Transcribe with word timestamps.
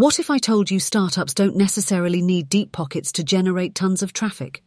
What 0.00 0.18
if 0.18 0.30
I 0.30 0.38
told 0.38 0.70
you 0.70 0.80
startups 0.80 1.34
don't 1.34 1.56
necessarily 1.56 2.22
need 2.22 2.48
deep 2.48 2.72
pockets 2.72 3.12
to 3.12 3.22
generate 3.22 3.74
tons 3.74 4.02
of 4.02 4.14
traffic? 4.14 4.62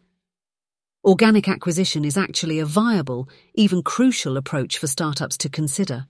Organic 1.04 1.50
acquisition 1.50 2.06
is 2.06 2.20
actually 2.20 2.60
a 2.60 2.68
viable, 2.68 3.28
even 3.56 3.82
crucial 3.82 4.38
approach 4.38 4.78
for 4.78 4.86
startups 4.86 5.36
to 5.40 5.50
consider. 5.50 6.06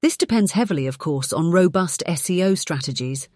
This 0.00 0.16
depends 0.16 0.52
heavily, 0.52 0.86
of 0.86 0.96
course, 0.96 1.30
on 1.30 1.50
robust 1.50 2.02
SEO 2.06 2.56
strategies. 2.56 3.28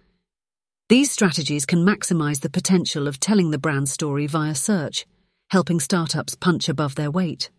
These 0.89 1.13
strategies 1.13 1.67
can 1.67 1.85
maximize 1.85 2.41
the 2.41 2.49
potential 2.49 3.07
of 3.07 3.21
telling 3.21 3.51
the 3.51 3.59
brand 3.59 3.91
story 3.91 4.27
via 4.27 4.55
search, 4.55 5.05
helping 5.51 5.79
startups 5.79 6.37
punch 6.37 6.71
above 6.71 6.95
their 6.95 7.11
weight. 7.11 7.51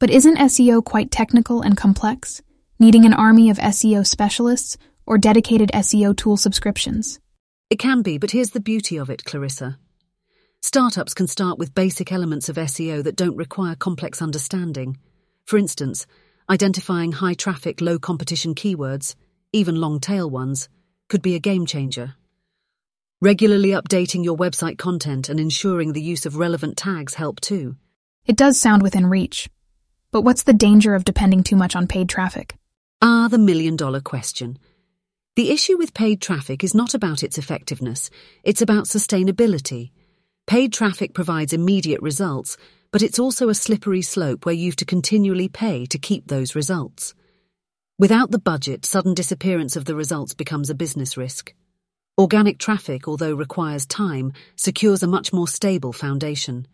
But 0.00 0.10
isn't 0.10 0.38
SEO 0.38 0.84
quite 0.84 1.12
technical 1.12 1.62
and 1.62 1.76
complex, 1.76 2.42
needing 2.80 3.04
an 3.04 3.14
army 3.14 3.48
of 3.48 3.58
SEO 3.58 4.04
specialists 4.04 4.76
or 5.06 5.18
dedicated 5.18 5.70
SEO 5.72 6.16
tool 6.16 6.36
subscriptions? 6.36 7.20
It 7.70 7.78
can 7.78 8.02
be, 8.02 8.18
but 8.18 8.30
here's 8.30 8.50
the 8.50 8.60
beauty 8.60 8.96
of 8.96 9.10
it, 9.10 9.24
Clarissa. 9.24 9.78
Startups 10.60 11.12
can 11.14 11.26
start 11.26 11.58
with 11.58 11.74
basic 11.74 12.10
elements 12.10 12.48
of 12.48 12.56
SEO 12.56 13.02
that 13.04 13.16
don't 13.16 13.36
require 13.36 13.74
complex 13.74 14.22
understanding. 14.22 14.96
For 15.44 15.58
instance, 15.58 16.06
identifying 16.48 17.12
high 17.12 17.34
traffic, 17.34 17.80
low 17.80 17.98
competition 17.98 18.54
keywords, 18.54 19.14
even 19.52 19.76
long 19.76 20.00
tail 20.00 20.28
ones, 20.28 20.68
could 21.08 21.22
be 21.22 21.34
a 21.34 21.40
game 21.40 21.66
changer. 21.66 22.14
Regularly 23.20 23.70
updating 23.70 24.24
your 24.24 24.36
website 24.36 24.78
content 24.78 25.28
and 25.28 25.38
ensuring 25.38 25.92
the 25.92 26.02
use 26.02 26.26
of 26.26 26.36
relevant 26.36 26.76
tags 26.76 27.14
help 27.14 27.40
too. 27.40 27.76
It 28.26 28.36
does 28.36 28.58
sound 28.58 28.82
within 28.82 29.06
reach. 29.06 29.48
But 30.10 30.22
what's 30.22 30.44
the 30.44 30.52
danger 30.52 30.94
of 30.94 31.04
depending 31.04 31.42
too 31.42 31.56
much 31.56 31.74
on 31.74 31.86
paid 31.86 32.08
traffic? 32.08 32.56
Ah, 33.02 33.28
the 33.30 33.38
million 33.38 33.76
dollar 33.76 34.00
question. 34.00 34.58
The 35.36 35.50
issue 35.50 35.76
with 35.76 35.94
paid 35.94 36.20
traffic 36.20 36.62
is 36.62 36.76
not 36.76 36.94
about 36.94 37.24
its 37.24 37.38
effectiveness, 37.38 38.08
it's 38.44 38.62
about 38.62 38.84
sustainability. 38.84 39.90
Paid 40.46 40.72
traffic 40.72 41.12
provides 41.12 41.52
immediate 41.52 42.00
results, 42.02 42.56
but 42.92 43.02
it's 43.02 43.18
also 43.18 43.48
a 43.48 43.54
slippery 43.54 44.02
slope 44.02 44.46
where 44.46 44.54
you've 44.54 44.76
to 44.76 44.84
continually 44.84 45.48
pay 45.48 45.86
to 45.86 45.98
keep 45.98 46.28
those 46.28 46.54
results. 46.54 47.14
Without 47.98 48.30
the 48.30 48.38
budget, 48.38 48.84
sudden 48.84 49.12
disappearance 49.12 49.74
of 49.74 49.86
the 49.86 49.96
results 49.96 50.34
becomes 50.34 50.70
a 50.70 50.74
business 50.74 51.16
risk. 51.16 51.52
Organic 52.16 52.58
traffic, 52.58 53.08
although 53.08 53.34
requires 53.34 53.86
time, 53.86 54.32
secures 54.54 55.02
a 55.02 55.08
much 55.08 55.32
more 55.32 55.48
stable 55.48 55.92
foundation. 55.92 56.68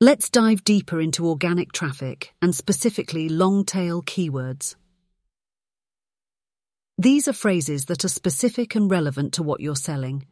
Let's 0.00 0.30
dive 0.30 0.64
deeper 0.64 1.02
into 1.02 1.28
organic 1.28 1.72
traffic 1.72 2.32
and 2.40 2.54
specifically 2.54 3.28
long 3.28 3.66
tail 3.66 4.00
keywords. 4.00 4.76
These 6.98 7.28
are 7.28 7.32
phrases 7.32 7.86
that 7.86 8.04
are 8.04 8.08
specific 8.08 8.74
and 8.74 8.90
relevant 8.90 9.32
to 9.34 9.42
what 9.42 9.60
you're 9.60 9.76
selling. 9.76 10.26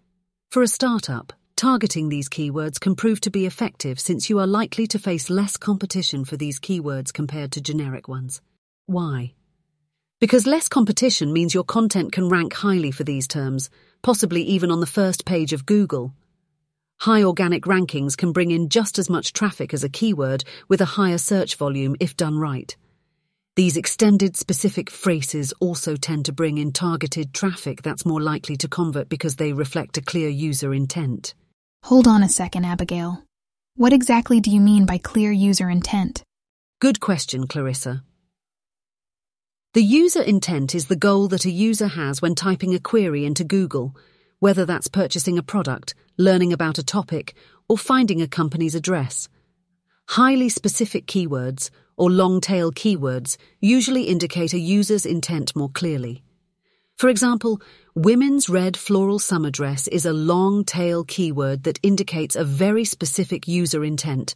For 0.50 0.62
a 0.62 0.68
startup, 0.68 1.32
targeting 1.56 2.08
these 2.08 2.28
keywords 2.28 2.78
can 2.78 2.94
prove 2.94 3.20
to 3.22 3.30
be 3.30 3.46
effective 3.46 3.98
since 3.98 4.30
you 4.30 4.38
are 4.38 4.46
likely 4.46 4.86
to 4.88 4.98
face 4.98 5.30
less 5.30 5.56
competition 5.56 6.24
for 6.24 6.36
these 6.36 6.60
keywords 6.60 7.12
compared 7.12 7.52
to 7.52 7.60
generic 7.60 8.06
ones. 8.06 8.40
Why? 8.86 9.34
Because 10.20 10.46
less 10.46 10.68
competition 10.68 11.32
means 11.32 11.54
your 11.54 11.64
content 11.64 12.12
can 12.12 12.28
rank 12.28 12.52
highly 12.52 12.90
for 12.90 13.04
these 13.04 13.28
terms, 13.28 13.70
possibly 14.02 14.42
even 14.42 14.70
on 14.70 14.80
the 14.80 14.86
first 14.86 15.24
page 15.24 15.52
of 15.52 15.64
Google. 15.64 16.12
High 17.00 17.22
organic 17.22 17.62
rankings 17.64 18.16
can 18.16 18.32
bring 18.32 18.50
in 18.50 18.68
just 18.68 18.98
as 18.98 19.08
much 19.08 19.32
traffic 19.32 19.72
as 19.72 19.84
a 19.84 19.88
keyword 19.88 20.42
with 20.66 20.80
a 20.80 20.96
higher 20.96 21.18
search 21.18 21.54
volume 21.54 21.94
if 22.00 22.16
done 22.16 22.38
right. 22.38 22.76
These 23.58 23.76
extended 23.76 24.36
specific 24.36 24.88
phrases 24.88 25.52
also 25.58 25.96
tend 25.96 26.26
to 26.26 26.32
bring 26.32 26.58
in 26.58 26.70
targeted 26.70 27.34
traffic 27.34 27.82
that's 27.82 28.06
more 28.06 28.20
likely 28.20 28.56
to 28.56 28.68
convert 28.68 29.08
because 29.08 29.34
they 29.34 29.52
reflect 29.52 29.98
a 29.98 30.00
clear 30.00 30.28
user 30.28 30.72
intent. 30.72 31.34
Hold 31.82 32.06
on 32.06 32.22
a 32.22 32.28
second, 32.28 32.66
Abigail. 32.66 33.24
What 33.74 33.92
exactly 33.92 34.38
do 34.38 34.52
you 34.52 34.60
mean 34.60 34.86
by 34.86 34.98
clear 34.98 35.32
user 35.32 35.68
intent? 35.68 36.22
Good 36.80 37.00
question, 37.00 37.48
Clarissa. 37.48 38.04
The 39.74 39.82
user 39.82 40.22
intent 40.22 40.72
is 40.72 40.86
the 40.86 40.94
goal 40.94 41.26
that 41.26 41.44
a 41.44 41.50
user 41.50 41.88
has 41.88 42.22
when 42.22 42.36
typing 42.36 42.76
a 42.76 42.78
query 42.78 43.26
into 43.26 43.42
Google, 43.42 43.96
whether 44.38 44.66
that's 44.66 44.86
purchasing 44.86 45.36
a 45.36 45.42
product, 45.42 45.96
learning 46.16 46.52
about 46.52 46.78
a 46.78 46.84
topic, 46.84 47.34
or 47.68 47.76
finding 47.76 48.22
a 48.22 48.28
company's 48.28 48.76
address. 48.76 49.28
Highly 50.10 50.48
specific 50.48 51.06
keywords, 51.06 51.70
or 51.98 52.10
long 52.10 52.40
tail 52.40 52.72
keywords, 52.72 53.36
usually 53.60 54.04
indicate 54.04 54.54
a 54.54 54.58
user's 54.58 55.04
intent 55.04 55.54
more 55.54 55.68
clearly. 55.68 56.22
For 56.96 57.08
example, 57.08 57.60
women's 57.94 58.48
red 58.48 58.76
floral 58.76 59.18
summer 59.18 59.50
dress 59.50 59.86
is 59.88 60.04
a 60.04 60.12
long 60.12 60.64
tail 60.64 61.04
keyword 61.04 61.62
that 61.62 61.78
indicates 61.82 62.34
a 62.34 62.44
very 62.44 62.84
specific 62.84 63.46
user 63.46 63.84
intent. 63.84 64.34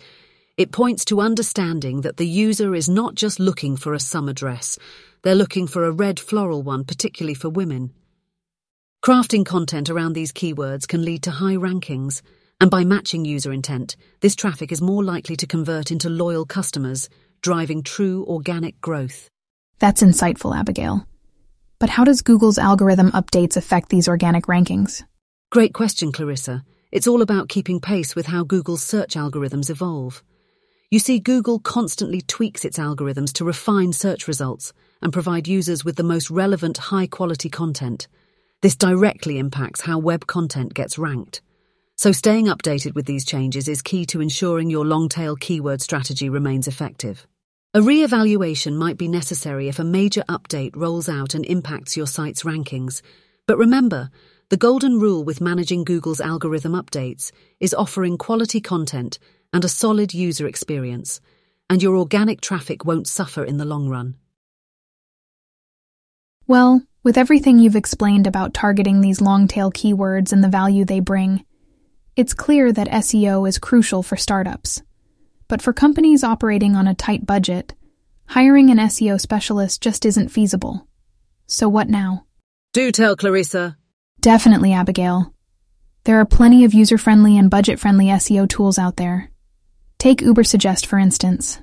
It 0.57 0.71
points 0.71 1.05
to 1.07 1.21
understanding 1.21 2.03
that 2.03 2.19
the 2.19 2.27
user 2.27 2.75
is 2.75 2.89
not 2.89 3.15
just 3.15 3.41
looking 3.41 3.77
for 3.77 3.95
a 3.95 4.01
summer 4.01 4.33
dress, 4.33 4.79
they're 5.23 5.35
looking 5.35 5.67
for 5.67 5.85
a 5.85 5.93
red 5.93 6.21
floral 6.21 6.63
one, 6.63 6.85
particularly 6.85 7.35
for 7.35 7.49
women. 7.49 7.93
Crafting 9.05 9.45
content 9.45 9.91
around 9.91 10.13
these 10.13 10.33
keywords 10.33 10.87
can 10.87 11.05
lead 11.05 11.25
to 11.25 11.33
high 11.33 11.57
rankings, 11.57 12.23
and 12.61 12.71
by 12.71 12.85
matching 12.85 13.25
user 13.25 13.53
intent, 13.53 13.97
this 14.21 14.37
traffic 14.37 14.71
is 14.71 14.81
more 14.81 15.03
likely 15.03 15.35
to 15.35 15.49
convert 15.49 15.91
into 15.91 16.09
loyal 16.09 16.47
customers, 16.47 17.09
driving 17.43 17.83
true 17.83 18.25
organic 18.29 18.81
growth. 18.81 19.29
That's 19.81 20.03
insightful, 20.03 20.57
Abigail. 20.57 21.07
But 21.81 21.91
how 21.91 22.05
does 22.05 22.23
Google's 22.23 22.59
algorithm 22.59 23.11
updates 23.11 23.57
affect 23.57 23.89
these 23.89 24.07
organic 24.07 24.47
rankings? 24.47 25.03
Great 25.51 25.75
question, 25.75 26.13
Clarissa. 26.13 26.65
It's 26.93 27.09
all 27.09 27.21
about 27.21 27.49
keeping 27.49 27.81
pace 27.81 28.15
with 28.15 28.27
how 28.27 28.45
Google's 28.45 28.83
search 28.83 29.15
algorithms 29.15 29.71
evolve. 29.71 30.23
You 30.91 30.99
see, 30.99 31.19
Google 31.19 31.59
constantly 31.59 32.21
tweaks 32.21 32.65
its 32.65 32.79
algorithms 32.79 33.33
to 33.35 33.45
refine 33.45 33.93
search 33.93 34.29
results 34.29 34.73
and 35.01 35.13
provide 35.13 35.49
users 35.49 35.85
with 35.85 35.97
the 35.97 36.05
most 36.05 36.31
relevant, 36.31 36.79
high 36.79 37.07
quality 37.07 37.49
content. 37.49 38.07
This 38.61 38.77
directly 38.77 39.39
impacts 39.39 39.81
how 39.81 39.99
web 39.99 40.27
content 40.27 40.75
gets 40.75 40.99
ranked. 40.99 41.43
So, 41.97 42.13
staying 42.13 42.47
updated 42.47 42.95
with 42.95 43.07
these 43.07 43.25
changes 43.25 43.69
is 43.69 43.83
key 43.83 44.07
to 44.07 44.21
ensuring 44.21 44.71
your 44.71 44.85
long 44.85 45.09
tail 45.09 45.35
keyword 45.35 45.81
strategy 45.81 46.29
remains 46.29 46.69
effective. 46.69 47.27
A 47.75 47.81
re 47.81 48.05
evaluation 48.05 48.77
might 48.77 48.99
be 48.99 49.09
necessary 49.09 49.67
if 49.67 49.79
a 49.79 49.85
major 49.85 50.23
update 50.29 50.77
rolls 50.77 51.09
out 51.09 51.33
and 51.33 51.43
impacts 51.47 51.97
your 51.97 52.07
site's 52.07 52.43
rankings. 52.43 53.01
But 53.47 53.57
remember, 53.57 54.11
the 54.51 54.59
golden 54.59 55.01
rule 55.01 55.25
with 55.25 55.41
managing 55.41 55.85
Google's 55.85 56.21
algorithm 56.21 56.73
updates 56.73 57.33
is 57.61 57.73
offering 57.73 58.19
quality 58.19 58.61
content 58.61 59.19
and 59.55 59.65
a 59.65 59.71
solid 59.71 60.13
user 60.13 60.47
experience, 60.47 61.23
and 61.71 61.83
your 61.83 61.97
organic 61.97 62.43
traffic 62.43 62.85
won't 62.85 63.09
suffer 63.09 63.43
in 63.43 63.57
the 63.57 63.65
long 63.65 63.89
run. 63.89 64.17
Well, 66.47 66.83
with 67.03 67.17
everything 67.17 67.59
you've 67.59 67.75
explained 67.75 68.27
about 68.27 68.53
targeting 68.53 69.01
these 69.01 69.23
long 69.23 69.49
tail 69.49 69.73
keywords 69.73 70.31
and 70.31 70.45
the 70.45 70.49
value 70.49 70.85
they 70.85 71.01
bring, 71.01 71.47
it's 72.17 72.35
clear 72.35 72.71
that 72.71 72.89
SEO 72.89 73.49
is 73.49 73.57
crucial 73.59 74.03
for 74.03 74.19
startups. 74.19 74.83
But 75.49 75.63
for 75.63 75.73
companies 75.73 76.25
operating 76.25 76.77
on 76.77 76.89
a 76.89 76.95
tight 76.95 77.27
budget, 77.27 77.75
hiring 78.27 78.71
an 78.71 78.79
SEO 78.79 79.21
specialist 79.21 79.83
just 79.83 80.07
isn't 80.07 80.31
feasible. 80.31 80.87
So 81.47 81.69
what 81.69 81.89
now? 81.89 82.27
Do 82.73 82.91
tell 82.91 83.17
Clarissa. 83.17 83.77
Definitely, 84.21 84.73
Abigail. 84.73 85.35
There 86.05 86.19
are 86.21 86.25
plenty 86.25 86.65
of 86.65 86.75
user 86.75 86.99
friendly 86.99 87.37
and 87.39 87.51
budget 87.51 87.79
friendly 87.79 88.07
SEO 88.07 88.49
tools 88.49 88.79
out 88.79 88.97
there. 88.97 89.31
Take 89.99 90.19
Ubersuggest, 90.19 90.87
for 90.87 90.99
instance. 90.99 91.61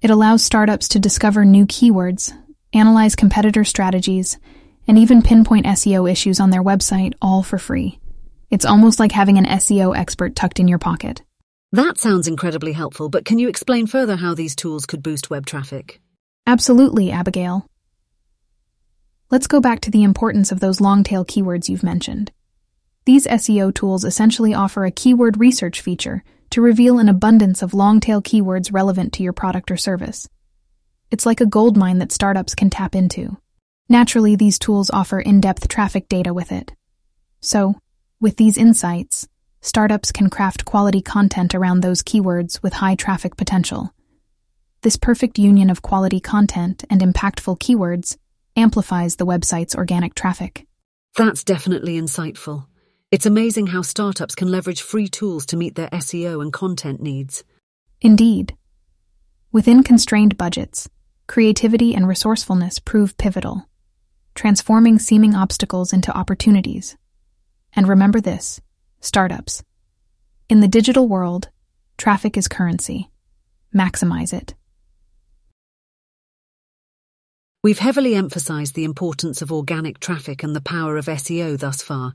It 0.00 0.10
allows 0.10 0.44
startups 0.44 0.88
to 0.88 0.98
discover 0.98 1.44
new 1.44 1.66
keywords 1.66 2.32
analyze 2.76 3.16
competitor 3.16 3.64
strategies, 3.64 4.38
and 4.86 4.98
even 4.98 5.22
pinpoint 5.22 5.66
SEO 5.66 6.10
issues 6.10 6.38
on 6.38 6.50
their 6.50 6.62
website 6.62 7.14
all 7.20 7.42
for 7.42 7.58
free. 7.58 7.98
It's 8.50 8.64
almost 8.64 9.00
like 9.00 9.12
having 9.12 9.38
an 9.38 9.46
SEO 9.46 9.96
expert 9.96 10.36
tucked 10.36 10.60
in 10.60 10.68
your 10.68 10.78
pocket. 10.78 11.22
That 11.76 11.98
sounds 11.98 12.26
incredibly 12.26 12.72
helpful, 12.72 13.10
but 13.10 13.26
can 13.26 13.38
you 13.38 13.50
explain 13.50 13.86
further 13.86 14.16
how 14.16 14.32
these 14.32 14.56
tools 14.56 14.86
could 14.86 15.02
boost 15.02 15.28
web 15.28 15.44
traffic? 15.44 16.00
Absolutely, 16.46 17.10
Abigail. 17.10 17.68
Let's 19.30 19.46
go 19.46 19.60
back 19.60 19.80
to 19.80 19.90
the 19.90 20.02
importance 20.02 20.50
of 20.50 20.60
those 20.60 20.80
long 20.80 21.04
tail 21.04 21.22
keywords 21.22 21.68
you've 21.68 21.82
mentioned. 21.82 22.32
These 23.04 23.26
SEO 23.26 23.74
tools 23.74 24.06
essentially 24.06 24.54
offer 24.54 24.86
a 24.86 24.90
keyword 24.90 25.38
research 25.38 25.82
feature 25.82 26.24
to 26.48 26.62
reveal 26.62 26.98
an 26.98 27.10
abundance 27.10 27.60
of 27.60 27.74
long 27.74 28.00
tail 28.00 28.22
keywords 28.22 28.72
relevant 28.72 29.12
to 29.12 29.22
your 29.22 29.34
product 29.34 29.70
or 29.70 29.76
service. 29.76 30.26
It's 31.10 31.26
like 31.26 31.42
a 31.42 31.46
gold 31.46 31.76
mine 31.76 31.98
that 31.98 32.10
startups 32.10 32.54
can 32.54 32.70
tap 32.70 32.94
into. 32.94 33.36
Naturally, 33.86 34.34
these 34.34 34.58
tools 34.58 34.88
offer 34.88 35.20
in 35.20 35.42
depth 35.42 35.68
traffic 35.68 36.08
data 36.08 36.32
with 36.32 36.52
it. 36.52 36.72
So, 37.42 37.74
with 38.18 38.38
these 38.38 38.56
insights, 38.56 39.28
startups 39.66 40.12
can 40.12 40.30
craft 40.30 40.64
quality 40.64 41.02
content 41.02 41.54
around 41.54 41.80
those 41.80 42.02
keywords 42.02 42.62
with 42.62 42.74
high 42.74 42.94
traffic 42.94 43.36
potential. 43.36 43.92
This 44.82 44.96
perfect 44.96 45.38
union 45.38 45.70
of 45.70 45.82
quality 45.82 46.20
content 46.20 46.84
and 46.88 47.00
impactful 47.00 47.58
keywords 47.58 48.16
amplifies 48.54 49.16
the 49.16 49.26
website's 49.26 49.74
organic 49.74 50.14
traffic. 50.14 50.66
That's 51.16 51.42
definitely 51.42 52.00
insightful. 52.00 52.66
It's 53.10 53.26
amazing 53.26 53.66
how 53.68 53.82
startups 53.82 54.36
can 54.36 54.48
leverage 54.48 54.82
free 54.82 55.08
tools 55.08 55.46
to 55.46 55.56
meet 55.56 55.74
their 55.74 55.88
SEO 55.88 56.40
and 56.40 56.52
content 56.52 57.02
needs. 57.02 57.42
Indeed. 58.00 58.56
Within 59.50 59.82
constrained 59.82 60.38
budgets, 60.38 60.88
creativity 61.26 61.92
and 61.92 62.06
resourcefulness 62.06 62.78
prove 62.78 63.18
pivotal, 63.18 63.68
transforming 64.36 65.00
seeming 65.00 65.34
obstacles 65.34 65.92
into 65.92 66.16
opportunities. 66.16 66.96
And 67.74 67.88
remember 67.88 68.20
this 68.20 68.60
startups. 69.00 69.62
In 70.48 70.60
the 70.60 70.68
digital 70.68 71.08
world, 71.08 71.48
traffic 71.98 72.36
is 72.36 72.48
currency. 72.48 73.10
Maximize 73.74 74.32
it. 74.32 74.54
We've 77.62 77.78
heavily 77.80 78.14
emphasized 78.14 78.74
the 78.74 78.84
importance 78.84 79.42
of 79.42 79.50
organic 79.50 79.98
traffic 79.98 80.44
and 80.44 80.54
the 80.54 80.60
power 80.60 80.96
of 80.96 81.06
SEO 81.06 81.58
thus 81.58 81.82
far, 81.82 82.14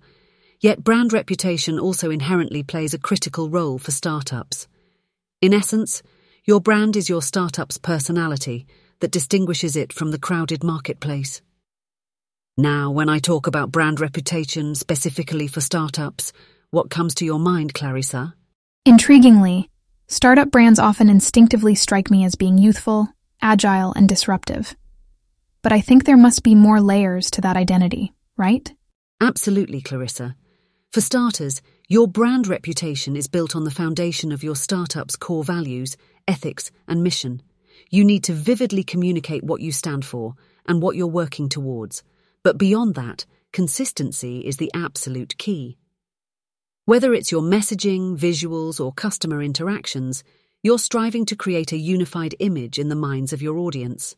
yet 0.62 0.84
brand 0.84 1.12
reputation 1.12 1.78
also 1.78 2.10
inherently 2.10 2.64
plays 2.64 2.94
a 2.94 3.00
critical 3.00 3.50
role 3.50 3.78
for 3.78 3.92
startups. 3.92 4.68
In 5.42 5.54
essence, 5.54 6.04
your 6.46 6.62
brand 6.62 6.96
is 6.96 7.10
your 7.10 7.22
startup's 7.22 7.78
personality 7.78 8.66
that 9.02 9.12
distinguishes 9.12 9.76
it 9.76 9.92
from 9.92 10.12
the 10.12 10.20
crowded 10.20 10.64
marketplace. 10.64 11.42
Now, 12.58 12.90
when 12.92 13.10
I 13.10 13.20
talk 13.20 13.48
about 13.48 13.72
brand 13.72 14.00
reputation 14.00 14.76
specifically 14.76 15.48
for 15.48 15.62
startups, 15.62 16.32
what 16.72 16.90
comes 16.90 17.16
to 17.16 17.26
your 17.26 17.40
mind, 17.40 17.74
Clarissa? 17.74 18.34
Intriguingly, 18.88 19.68
startup 20.08 20.50
brands 20.50 20.80
often 20.80 21.10
instinctively 21.10 21.76
strike 21.76 22.10
me 22.10 22.24
as 22.24 22.36
being 22.36 22.58
youthful, 22.58 23.10
agile, 23.42 23.94
and 23.94 24.10
disruptive. 24.10 24.76
But 25.62 25.74
I 25.74 25.82
think 25.82 26.06
there 26.06 26.18
must 26.18 26.44
be 26.44 26.56
more 26.56 26.82
layers 26.82 27.30
to 27.32 27.42
that 27.42 27.58
identity, 27.58 28.14
right? 28.38 28.74
Absolutely, 29.22 29.82
Clarissa. 29.82 30.36
For 30.92 31.02
starters, 31.02 31.62
your 31.88 32.08
brand 32.08 32.48
reputation 32.48 33.16
is 33.16 33.28
built 33.28 33.56
on 33.56 33.66
the 33.66 33.72
foundation 33.72 34.32
of 34.32 34.44
your 34.44 34.56
startup's 34.56 35.16
core 35.18 35.44
values, 35.44 35.98
ethics, 36.28 36.72
and 36.88 37.04
mission. 37.04 37.42
You 37.90 38.06
need 38.06 38.24
to 38.24 38.34
vividly 38.34 38.84
communicate 38.84 39.44
what 39.44 39.62
you 39.62 39.72
stand 39.72 40.06
for 40.06 40.36
and 40.66 40.82
what 40.82 40.96
you're 40.96 41.08
working 41.08 41.50
towards. 41.50 42.02
But 42.44 42.58
beyond 42.58 42.96
that, 42.96 43.26
consistency 43.52 44.40
is 44.40 44.58
the 44.58 44.72
absolute 44.74 45.38
key. 45.38 45.78
Whether 46.86 47.14
it's 47.14 47.32
your 47.32 47.44
messaging, 47.44 48.18
visuals, 48.18 48.84
or 48.84 48.92
customer 48.92 49.44
interactions, 49.44 50.24
you're 50.64 50.80
striving 50.80 51.26
to 51.26 51.36
create 51.36 51.72
a 51.72 51.78
unified 51.78 52.34
image 52.40 52.80
in 52.80 52.90
the 52.90 52.96
minds 52.96 53.34
of 53.34 53.42
your 53.42 53.58
audience. 53.60 54.16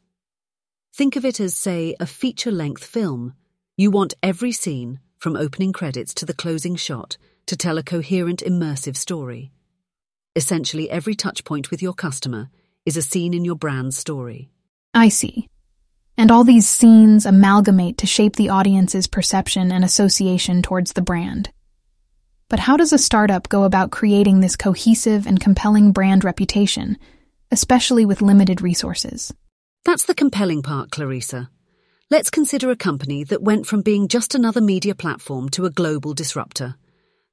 Think 0.96 1.18
of 1.18 1.26
it 1.26 1.42
as, 1.42 1.56
say, 1.56 1.94
a 2.00 2.06
feature 2.06 2.52
length 2.52 2.86
film. 2.86 3.34
You 3.76 3.92
want 3.92 4.14
every 4.24 4.54
scene, 4.54 5.02
from 5.18 5.36
opening 5.36 5.74
credits 5.74 6.14
to 6.16 6.26
the 6.26 6.34
closing 6.34 6.78
shot, 6.78 7.18
to 7.48 7.58
tell 7.58 7.78
a 7.78 7.84
coherent, 7.84 8.42
immersive 8.42 8.96
story. 8.96 9.52
Essentially, 10.36 10.90
every 10.90 11.16
touchpoint 11.16 11.70
with 11.70 11.82
your 11.82 11.94
customer 11.94 12.50
is 12.86 12.96
a 12.96 13.02
scene 13.02 13.34
in 13.34 13.44
your 13.44 13.56
brand's 13.56 13.98
story. 13.98 14.50
I 14.94 15.10
see. 15.10 15.50
And 16.18 16.32
all 16.32 16.46
these 16.46 16.70
scenes 16.70 17.26
amalgamate 17.26 17.98
to 17.98 18.08
shape 18.08 18.38
the 18.38 18.50
audience's 18.50 19.08
perception 19.08 19.72
and 19.72 19.84
association 19.84 20.62
towards 20.62 20.94
the 20.94 21.02
brand. 21.02 21.52
But 22.54 22.60
how 22.60 22.78
does 22.78 22.94
a 22.94 23.00
startup 23.00 23.50
go 23.50 23.64
about 23.64 23.90
creating 23.90 24.40
this 24.40 24.56
cohesive 24.56 25.26
and 25.26 25.40
compelling 25.40 25.92
brand 25.92 26.24
reputation, 26.24 27.00
especially 27.50 28.06
with 28.06 28.22
limited 28.22 28.62
resources? 28.62 29.34
That's 29.86 30.06
the 30.06 30.14
compelling 30.14 30.62
part, 30.62 30.92
Clarissa. 30.92 31.50
Let's 32.12 32.30
consider 32.30 32.70
a 32.70 32.76
company 32.76 33.24
that 33.24 33.42
went 33.42 33.66
from 33.66 33.82
being 33.82 34.08
just 34.08 34.36
another 34.36 34.62
media 34.62 34.94
platform 34.94 35.50
to 35.50 35.66
a 35.66 35.72
global 35.72 36.14
disruptor. 36.14 36.76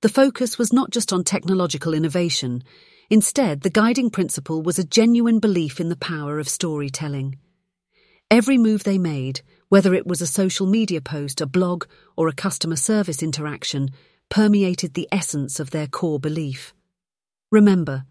The 0.01 0.09
focus 0.09 0.57
was 0.57 0.73
not 0.73 0.91
just 0.91 1.13
on 1.13 1.23
technological 1.23 1.93
innovation. 1.93 2.65
Instead, 3.11 3.61
the 3.61 3.69
guiding 3.69 4.09
principle 4.09 4.63
was 4.63 4.79
a 4.79 4.85
genuine 4.85 5.39
belief 5.39 5.81
in 5.81 5.91
the 5.91 5.97
power 5.97 6.39
of 6.39 6.49
storytelling. 6.49 7.37
Every 8.31 8.57
move 8.57 8.85
they 8.85 8.97
made, 8.97 9.43
whether 9.69 9.93
it 9.93 10.07
was 10.07 10.23
a 10.23 10.27
social 10.27 10.67
media 10.67 11.03
post, 11.03 11.43
a 11.43 11.47
blog, 11.47 11.85
or 12.17 12.29
a 12.29 12.33
customer 12.33 12.77
service 12.77 13.23
interaction, 13.23 13.91
permeated 14.31 14.95
the 14.95 15.09
essence 15.13 15.61
of 15.61 15.71
their 15.71 15.87
core 15.87 16.19
belief. 16.19 16.73
Remember, 17.51 18.05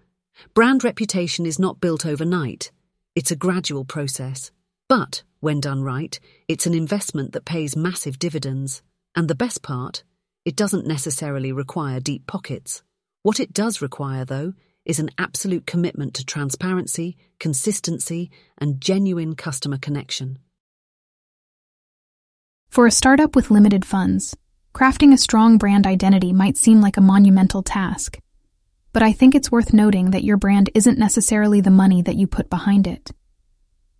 brand 0.54 0.84
reputation 0.84 1.46
is 1.46 1.58
not 1.58 1.82
built 1.82 2.06
overnight. 2.06 2.72
It's 3.16 3.32
a 3.32 3.36
gradual 3.36 3.86
process. 3.86 4.52
But, 4.88 5.24
when 5.40 5.62
done 5.62 5.82
right, 5.82 6.20
it's 6.48 6.68
an 6.68 6.74
investment 6.74 7.32
that 7.34 7.46
pays 7.46 7.76
massive 7.76 8.20
dividends. 8.20 8.82
And 9.16 9.28
the 9.28 9.36
best 9.36 9.64
part, 9.64 10.04
it 10.46 10.56
doesn't 10.56 10.86
necessarily 10.86 11.52
require 11.52 12.00
deep 12.00 12.28
pockets. 12.28 12.84
What 13.24 13.40
it 13.40 13.54
does 13.54 13.82
require, 13.82 14.26
though, 14.26 14.54
is 14.86 15.00
an 15.00 15.10
absolute 15.18 15.66
commitment 15.66 16.14
to 16.16 16.26
transparency, 16.26 17.16
consistency, 17.40 18.32
and 18.58 18.82
genuine 18.82 19.36
customer 19.36 19.78
connection. 19.78 20.40
For 22.70 22.88
a 22.88 22.92
startup 22.92 23.36
with 23.36 23.52
limited 23.52 23.86
funds, 23.86 24.36
crafting 24.74 25.14
a 25.14 25.18
strong 25.18 25.58
brand 25.58 25.86
identity 25.88 26.34
might 26.34 26.58
seem 26.58 26.82
like 26.82 26.98
a 26.98 27.02
monumental 27.02 27.64
task. 27.64 28.20
But 28.94 29.04
I 29.04 29.12
think 29.12 29.36
it's 29.36 29.52
worth 29.52 29.74
noting 29.74 30.12
that 30.12 30.24
your 30.24 30.38
brand 30.38 30.70
isn't 30.74 30.98
necessarily 30.98 31.62
the 31.62 31.72
money 31.72 32.02
that 32.02 32.16
you 32.16 32.28
put 32.28 32.50
behind 32.50 32.88
it. 32.88 33.12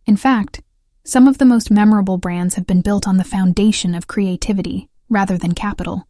In 0.06 0.18
fact, 0.18 0.62
some 1.04 1.28
of 1.28 1.38
the 1.38 1.46
most 1.46 1.72
memorable 1.72 2.18
brands 2.18 2.56
have 2.56 2.68
been 2.68 2.82
built 2.82 3.08
on 3.08 3.18
the 3.18 3.24
foundation 3.24 3.96
of 3.96 4.08
creativity 4.08 4.90
rather 5.10 5.38
than 5.38 5.54
capital. 5.54 6.08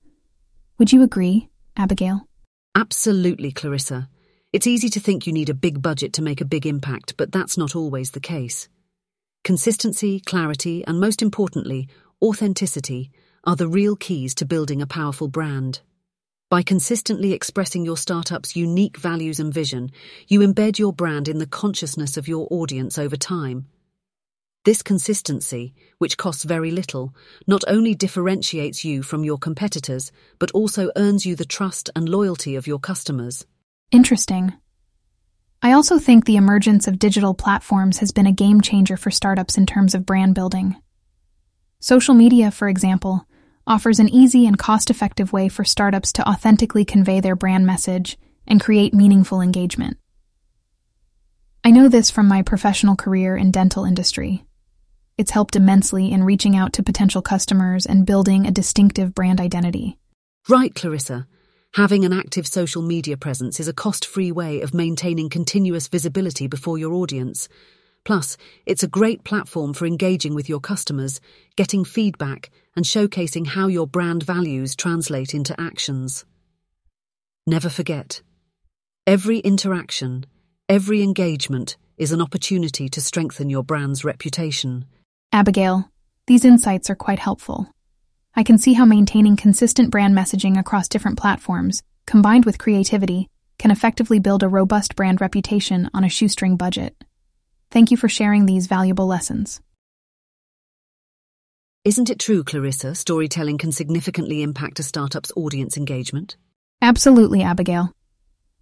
Would 0.77 0.91
you 0.91 1.03
agree, 1.03 1.49
Abigail? 1.75 2.27
Absolutely, 2.75 3.51
Clarissa. 3.51 4.09
It's 4.51 4.67
easy 4.67 4.89
to 4.89 4.99
think 4.99 5.27
you 5.27 5.33
need 5.33 5.49
a 5.49 5.53
big 5.53 5.81
budget 5.81 6.13
to 6.13 6.21
make 6.21 6.41
a 6.41 6.45
big 6.45 6.65
impact, 6.65 7.15
but 7.17 7.31
that's 7.31 7.57
not 7.57 7.75
always 7.75 8.11
the 8.11 8.19
case. 8.19 8.67
Consistency, 9.43 10.19
clarity, 10.19 10.83
and 10.85 10.99
most 10.99 11.21
importantly, 11.21 11.87
authenticity 12.21 13.11
are 13.43 13.55
the 13.55 13.67
real 13.67 13.95
keys 13.95 14.35
to 14.35 14.45
building 14.45 14.81
a 14.81 14.87
powerful 14.87 15.27
brand. 15.27 15.81
By 16.49 16.63
consistently 16.63 17.33
expressing 17.33 17.85
your 17.85 17.97
startup's 17.97 18.55
unique 18.55 18.97
values 18.97 19.39
and 19.39 19.53
vision, 19.53 19.91
you 20.27 20.39
embed 20.39 20.79
your 20.79 20.91
brand 20.91 21.27
in 21.27 21.37
the 21.37 21.45
consciousness 21.45 22.17
of 22.17 22.27
your 22.27 22.47
audience 22.49 22.97
over 22.97 23.15
time. 23.15 23.67
This 24.65 24.81
consistency, 24.81 25.73
which 25.99 26.17
costs 26.17 26.43
very 26.43 26.71
little, 26.71 27.15
not 27.47 27.63
only 27.67 27.95
differentiates 27.95 28.83
you 28.83 29.03
from 29.03 29.23
your 29.23 29.37
competitors, 29.37 30.11
but 30.37 30.51
also 30.51 30.91
earns 30.95 31.25
you 31.25 31.35
the 31.35 31.45
trust 31.45 31.89
and 31.95 32.09
loyalty 32.09 32.55
of 32.55 32.67
your 32.67 32.79
customers. 32.79 33.45
Interesting. 33.91 34.53
I 35.61 35.73
also 35.73 35.97
think 35.99 36.25
the 36.25 36.35
emergence 36.35 36.87
of 36.87 36.99
digital 36.99 37.33
platforms 37.33 37.99
has 37.99 38.11
been 38.11 38.27
a 38.27 38.31
game 38.31 38.61
changer 38.61 38.97
for 38.97 39.11
startups 39.11 39.57
in 39.57 39.65
terms 39.65 39.93
of 39.93 40.05
brand 40.05 40.35
building. 40.35 40.75
Social 41.79 42.13
media, 42.13 42.51
for 42.51 42.67
example, 42.67 43.27
offers 43.69 43.99
an 43.99 44.09
easy 44.09 44.47
and 44.47 44.57
cost 44.57 44.89
effective 44.89 45.31
way 45.31 45.47
for 45.47 45.63
startups 45.63 46.11
to 46.13 46.27
authentically 46.27 46.83
convey 46.83 47.21
their 47.21 47.35
brand 47.35 47.65
message 47.65 48.17
and 48.47 48.59
create 48.59 48.93
meaningful 48.93 49.39
engagement. 49.39 49.95
I 51.63 51.69
know 51.69 51.87
this 51.87 52.09
from 52.09 52.27
my 52.27 52.41
professional 52.41 52.95
career 52.95 53.37
in 53.37 53.51
dental 53.51 53.85
industry. 53.85 54.43
It's 55.19 55.31
helped 55.31 55.55
immensely 55.55 56.11
in 56.11 56.23
reaching 56.23 56.55
out 56.55 56.73
to 56.73 56.83
potential 56.83 57.21
customers 57.21 57.85
and 57.85 58.05
building 58.05 58.47
a 58.47 58.51
distinctive 58.51 59.13
brand 59.13 59.39
identity. 59.39 59.97
Right, 60.47 60.73
Clarissa. 60.73 61.27
Having 61.75 62.05
an 62.05 62.13
active 62.13 62.47
social 62.47 62.81
media 62.81 63.17
presence 63.17 63.59
is 63.59 63.67
a 63.67 63.73
cost 63.73 64.05
free 64.05 64.31
way 64.31 64.61
of 64.61 64.73
maintaining 64.73 65.29
continuous 65.29 65.87
visibility 65.87 66.47
before 66.47 66.79
your 66.79 66.93
audience. 66.93 67.47
Plus, 68.05 68.37
it's 68.65 68.81
a 68.81 68.87
great 68.87 69.23
platform 69.23 69.73
for 69.73 69.85
engaging 69.85 70.33
with 70.33 70.49
your 70.49 70.59
customers, 70.59 71.21
getting 71.57 71.83
feedback, 71.83 72.49
and 72.79 72.85
showcasing 72.85 73.45
how 73.45 73.67
your 73.67 73.85
brand 73.85 74.23
values 74.23 74.73
translate 74.73 75.33
into 75.33 75.53
actions. 75.59 76.23
Never 77.45 77.67
forget 77.67 78.21
every 79.05 79.39
interaction, 79.39 80.25
every 80.69 81.03
engagement 81.03 81.75
is 81.97 82.13
an 82.13 82.21
opportunity 82.21 82.87
to 82.87 83.01
strengthen 83.01 83.49
your 83.49 83.65
brand's 83.65 84.05
reputation. 84.05 84.85
Abigail, 85.33 85.91
these 86.27 86.45
insights 86.45 86.89
are 86.89 86.95
quite 86.95 87.19
helpful. 87.19 87.67
I 88.33 88.43
can 88.43 88.57
see 88.57 88.71
how 88.71 88.85
maintaining 88.85 89.35
consistent 89.35 89.91
brand 89.91 90.15
messaging 90.17 90.57
across 90.57 90.87
different 90.87 91.19
platforms, 91.19 91.83
combined 92.05 92.45
with 92.45 92.59
creativity, 92.59 93.27
can 93.57 93.71
effectively 93.71 94.19
build 94.19 94.41
a 94.41 94.47
robust 94.47 94.95
brand 94.95 95.19
reputation 95.19 95.89
on 95.93 96.05
a 96.05 96.09
shoestring 96.09 96.55
budget. 96.55 96.95
Thank 97.71 97.91
you 97.91 97.97
for 97.97 98.07
sharing 98.07 98.45
these 98.45 98.67
valuable 98.67 99.05
lessons. 99.05 99.59
Isn't 101.85 102.09
it 102.09 102.19
true, 102.19 102.43
Clarissa, 102.43 102.93
storytelling 102.93 103.57
can 103.57 103.71
significantly 103.71 104.43
impact 104.43 104.79
a 104.79 104.83
startup's 104.83 105.31
audience 105.37 105.77
engagement? 105.77 106.35
Absolutely, 106.81 107.41
Abigail. 107.41 107.93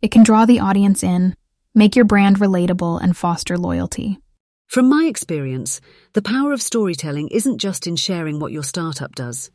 It 0.03 0.12
can 0.12 0.21
draw 0.21 0.45
the 0.45 0.59
audience 0.59 1.01
in, 1.01 1.36
make 1.74 1.95
your 1.95 2.05
brand 2.05 2.38
relatable, 2.38 3.01
and 3.01 3.17
foster 3.17 3.57
loyalty. 3.57 4.19
From 4.67 4.88
my 4.88 5.05
experience, 5.05 5.81
the 6.13 6.21
power 6.21 6.53
of 6.53 6.62
storytelling 6.62 7.29
isn't 7.29 7.57
just 7.57 7.88
in 7.88 7.95
sharing 7.95 8.39
what 8.39 8.51
your 8.51 8.63
startup 8.63 9.15
does. 9.15 9.50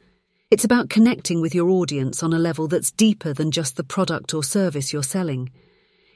It's 0.50 0.64
about 0.64 0.90
connecting 0.90 1.40
with 1.40 1.54
your 1.54 1.70
audience 1.70 2.24
on 2.24 2.32
a 2.32 2.40
level 2.40 2.66
that's 2.66 2.90
deeper 2.90 3.32
than 3.32 3.52
just 3.52 3.76
the 3.76 3.84
product 3.84 4.34
or 4.34 4.42
service 4.42 4.92
you're 4.92 5.04
selling. 5.04 5.50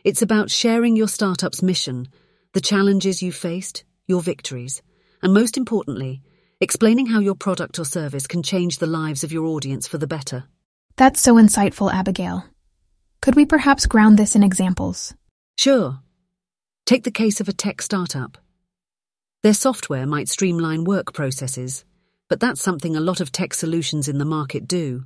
It's 0.03 0.21
about 0.21 0.51
sharing 0.51 0.97
your 0.97 1.09
startup's 1.09 1.63
mission, 1.63 2.09
the 2.55 2.61
challenges 2.61 3.23
you 3.23 3.31
faced, 3.31 3.85
your 4.09 4.21
victories, 4.21 4.83
and 5.23 5.33
most 5.33 5.57
importantly, 5.57 6.23
explaining 6.61 7.07
how 7.07 7.21
your 7.21 7.35
product 7.35 7.79
or 7.79 7.85
service 7.85 8.27
can 8.27 8.43
change 8.43 8.79
the 8.79 8.87
lives 8.87 9.23
of 9.23 9.33
your 9.33 9.45
audience 9.45 9.87
for 9.87 9.99
the 9.99 10.07
better. 10.07 10.45
That's 10.97 11.21
so 11.21 11.35
insightful, 11.35 11.93
Abigail. 11.93 12.45
Could 13.21 13.37
we 13.37 13.45
perhaps 13.45 13.87
ground 13.87 14.19
this 14.19 14.35
in 14.35 14.43
examples? 14.43 15.15
Sure. 15.59 16.01
Take 16.87 17.05
the 17.05 17.11
case 17.11 17.41
of 17.41 17.49
a 17.49 17.53
tech 17.53 17.83
startup. 17.83 18.39
Their 19.43 19.53
software 19.53 20.07
might 20.07 20.29
streamline 20.29 20.85
work 20.85 21.13
processes, 21.13 21.85
but 22.29 22.41
that's 22.41 22.63
something 22.63 22.97
a 22.97 23.01
lot 23.01 23.21
of 23.21 23.33
tech 23.33 23.53
solutions 23.53 24.09
in 24.09 24.17
the 24.17 24.25
market 24.25 24.67
do. 24.67 25.05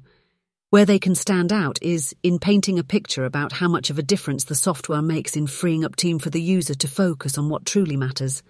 Where 0.71 0.87
they 0.87 1.01
can 1.01 1.17
stand 1.17 1.53
out 1.53 1.81
is 1.83 2.15
in 2.23 2.39
painting 2.39 2.79
a 2.79 2.85
picture 2.85 3.25
about 3.25 3.53
how 3.53 3.69
much 3.69 3.91
of 3.91 3.99
a 3.99 4.05
difference 4.05 4.45
the 4.45 4.55
software 4.55 5.03
makes 5.03 5.35
in 5.35 5.49
freeing 5.49 5.85
up 5.85 5.97
time 5.97 6.21
for 6.21 6.31
the 6.31 6.41
user 6.41 6.75
to 6.75 6.87
focus 6.87 7.37
on 7.37 7.49
what 7.49 7.67
truly 7.67 7.97
matters, 7.97 8.45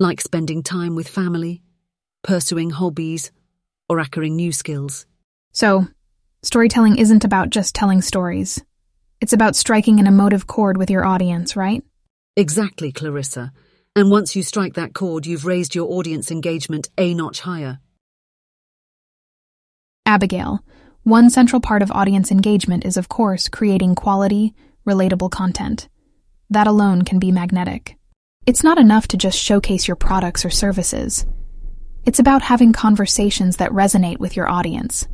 like 0.00 0.22
spending 0.22 0.62
time 0.62 0.94
with 0.94 1.08
family, 1.08 1.60
pursuing 2.22 2.70
hobbies, 2.70 3.30
or 3.88 3.98
acquiring 3.98 4.36
new 4.36 4.52
skills. 4.52 5.06
So, 5.52 5.86
storytelling 6.42 6.98
isn't 6.98 7.24
about 7.24 7.50
just 7.50 7.74
telling 7.74 8.02
stories. 8.02 8.62
It's 9.20 9.32
about 9.32 9.56
striking 9.56 10.00
an 10.00 10.06
emotive 10.06 10.46
chord 10.46 10.76
with 10.76 10.90
your 10.90 11.04
audience, 11.04 11.54
right? 11.56 11.82
Exactly, 12.36 12.90
Clarissa. 12.92 13.52
And 13.94 14.10
once 14.10 14.34
you 14.34 14.42
strike 14.42 14.74
that 14.74 14.94
chord, 14.94 15.26
you've 15.26 15.44
raised 15.44 15.74
your 15.74 15.90
audience 15.90 16.30
engagement 16.30 16.88
a 16.96 17.12
notch 17.12 17.40
higher. 17.40 17.78
Abigail, 20.06 20.64
one 21.04 21.30
central 21.30 21.60
part 21.60 21.82
of 21.82 21.92
audience 21.92 22.30
engagement 22.30 22.84
is, 22.86 22.96
of 22.96 23.08
course, 23.08 23.48
creating 23.48 23.94
quality, 23.94 24.54
relatable 24.86 25.30
content. 25.30 25.88
That 26.50 26.66
alone 26.66 27.02
can 27.02 27.18
be 27.18 27.30
magnetic. 27.30 27.96
It's 28.46 28.64
not 28.64 28.78
enough 28.78 29.08
to 29.08 29.16
just 29.16 29.38
showcase 29.38 29.86
your 29.86 29.96
products 29.96 30.44
or 30.44 30.50
services. 30.50 31.26
It's 32.04 32.18
about 32.18 32.42
having 32.42 32.72
conversations 32.72 33.58
that 33.58 33.70
resonate 33.70 34.18
with 34.18 34.36
your 34.36 34.50
audience. 34.50 35.06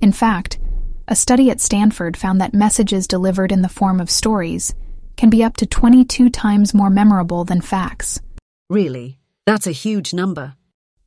In 0.00 0.10
fact, 0.10 0.58
a 1.06 1.14
study 1.14 1.50
at 1.50 1.60
Stanford 1.60 2.16
found 2.16 2.40
that 2.40 2.52
messages 2.52 3.06
delivered 3.06 3.52
in 3.52 3.62
the 3.62 3.68
form 3.68 4.00
of 4.00 4.10
stories 4.10 4.74
can 5.16 5.30
be 5.30 5.44
up 5.44 5.56
to 5.58 5.66
22 5.66 6.30
times 6.30 6.74
more 6.74 6.90
memorable 6.90 7.44
than 7.44 7.60
facts. 7.60 8.20
Really? 8.68 9.20
That's 9.46 9.68
a 9.68 9.72
huge 9.72 10.12
number. 10.12 10.54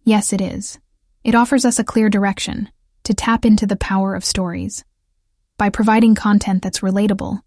Yes, 0.03 0.31
it 0.31 0.39
is. 0.39 0.79
It 1.23 1.35
offers 1.35 1.65
us 1.65 1.79
a 1.79 1.83
clear 1.83 2.09
direction 2.09 2.69
to 3.03 3.13
tap 3.13 3.43
into 3.43 3.65
the 3.65 3.75
power 3.75 4.15
of 4.15 4.23
stories. 4.23 4.85
By 5.57 5.69
providing 5.69 6.15
content 6.15 6.61
that's 6.61 6.79
relatable, 6.79 7.41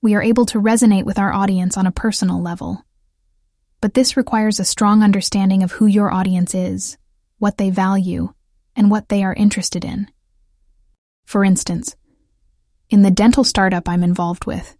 we 0.00 0.14
are 0.14 0.22
able 0.22 0.46
to 0.46 0.60
resonate 0.60 1.04
with 1.04 1.18
our 1.18 1.32
audience 1.32 1.76
on 1.76 1.86
a 1.86 1.92
personal 1.92 2.40
level. 2.40 2.84
But 3.80 3.94
this 3.94 4.16
requires 4.16 4.60
a 4.60 4.64
strong 4.64 5.02
understanding 5.02 5.62
of 5.62 5.72
who 5.72 5.86
your 5.86 6.12
audience 6.12 6.54
is, 6.54 6.96
what 7.42 7.58
they 7.58 7.70
value, 7.70 8.32
and 8.76 8.88
what 8.88 9.08
they 9.08 9.24
are 9.24 9.34
interested 9.34 9.84
in. 9.84 10.06
For 11.24 11.44
instance, 11.44 11.96
in 12.88 13.02
the 13.02 13.10
dental 13.10 13.42
startup 13.42 13.88
I'm 13.88 14.04
involved 14.04 14.44
with, 14.44 14.76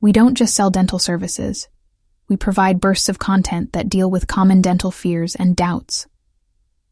we 0.00 0.12
don't 0.12 0.36
just 0.36 0.54
sell 0.54 0.70
dental 0.70 1.00
services. 1.00 1.66
We 2.28 2.36
provide 2.36 2.80
bursts 2.80 3.08
of 3.08 3.18
content 3.18 3.72
that 3.72 3.88
deal 3.88 4.08
with 4.08 4.28
common 4.28 4.62
dental 4.62 4.92
fears 4.92 5.34
and 5.34 5.56
doubts. 5.56 6.06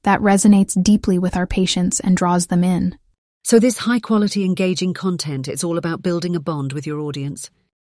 That 0.03 0.19
resonates 0.19 0.83
deeply 0.83 1.21
with 1.21 1.37
our 1.37 1.47
patients 1.47 2.01
and 2.01 2.17
draws 2.17 2.49
them 2.49 2.65
in. 2.65 2.99
So, 3.45 3.61
this 3.61 3.79
high 3.79 4.01
quality, 4.01 4.45
engaging 4.45 4.93
content, 4.93 5.47
it's 5.47 5.63
all 5.63 5.79
about 5.79 6.03
building 6.03 6.35
a 6.35 6.41
bond 6.41 6.73
with 6.73 6.85
your 6.85 6.99
audience. 6.99 7.49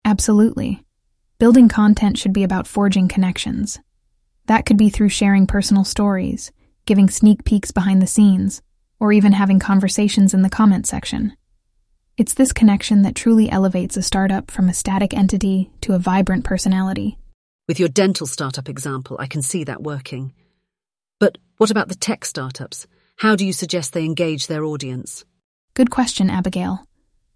Absolutely. 0.06 0.86
Building 1.40 1.68
content 1.68 2.18
should 2.18 2.32
be 2.32 2.44
about 2.44 2.68
forging 2.68 3.10
connections. 3.10 3.82
That 4.46 4.66
could 4.66 4.78
be 4.78 4.90
through 4.90 5.10
sharing 5.10 5.46
personal 5.46 5.84
stories, 5.84 6.54
giving 6.90 7.08
sneak 7.08 7.44
peeks 7.44 7.70
behind 7.70 8.02
the 8.02 8.08
scenes, 8.08 8.64
or 9.00 9.14
even 9.14 9.32
having 9.32 9.60
conversations 9.60 10.34
in 10.34 10.42
the 10.42 10.50
comment 10.50 10.88
section. 10.88 11.32
It's 12.18 12.34
this 12.34 12.52
connection 12.52 13.04
that 13.04 13.14
truly 13.14 13.48
elevates 13.48 13.96
a 13.96 14.02
startup 14.02 14.50
from 14.50 14.68
a 14.68 14.74
static 14.74 15.14
entity 15.14 15.70
to 15.82 15.94
a 15.94 16.00
vibrant 16.00 16.46
personality. 16.46 17.20
With 17.68 17.80
your 17.80 17.90
dental 17.90 18.26
startup 18.26 18.68
example, 18.68 19.18
I 19.20 19.28
can 19.28 19.44
see 19.44 19.66
that 19.66 19.84
working. 19.84 20.34
But 21.20 21.38
what 21.58 21.70
about 21.70 21.90
the 21.90 21.96
tech 21.96 22.26
startups? 22.26 22.88
How 23.18 23.36
do 23.36 23.46
you 23.46 23.54
suggest 23.54 23.94
they 23.94 24.06
engage 24.06 24.48
their 24.48 24.66
audience? 24.66 25.26
Good 25.76 25.92
question, 25.92 26.32
Abigail. 26.32 26.88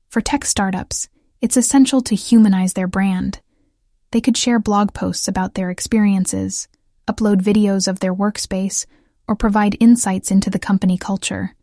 For 0.09 0.19
tech 0.19 0.45
startups, 0.45 1.09
it's 1.41 1.57
essential 1.57 2.01
to 2.01 2.15
humanize 2.15 2.73
their 2.73 2.87
brand. 2.87 3.39
They 4.09 4.19
could 4.19 4.35
share 4.35 4.57
blog 4.57 4.95
posts 4.95 5.27
about 5.27 5.53
their 5.53 5.69
experiences, 5.69 6.67
upload 7.07 7.43
videos 7.43 7.87
of 7.87 7.99
their 7.99 8.15
workspace, 8.15 8.87
or 9.27 9.35
provide 9.35 9.77
insights 9.79 10.31
into 10.31 10.49
the 10.49 10.59
company 10.59 10.97
culture. 10.97 11.55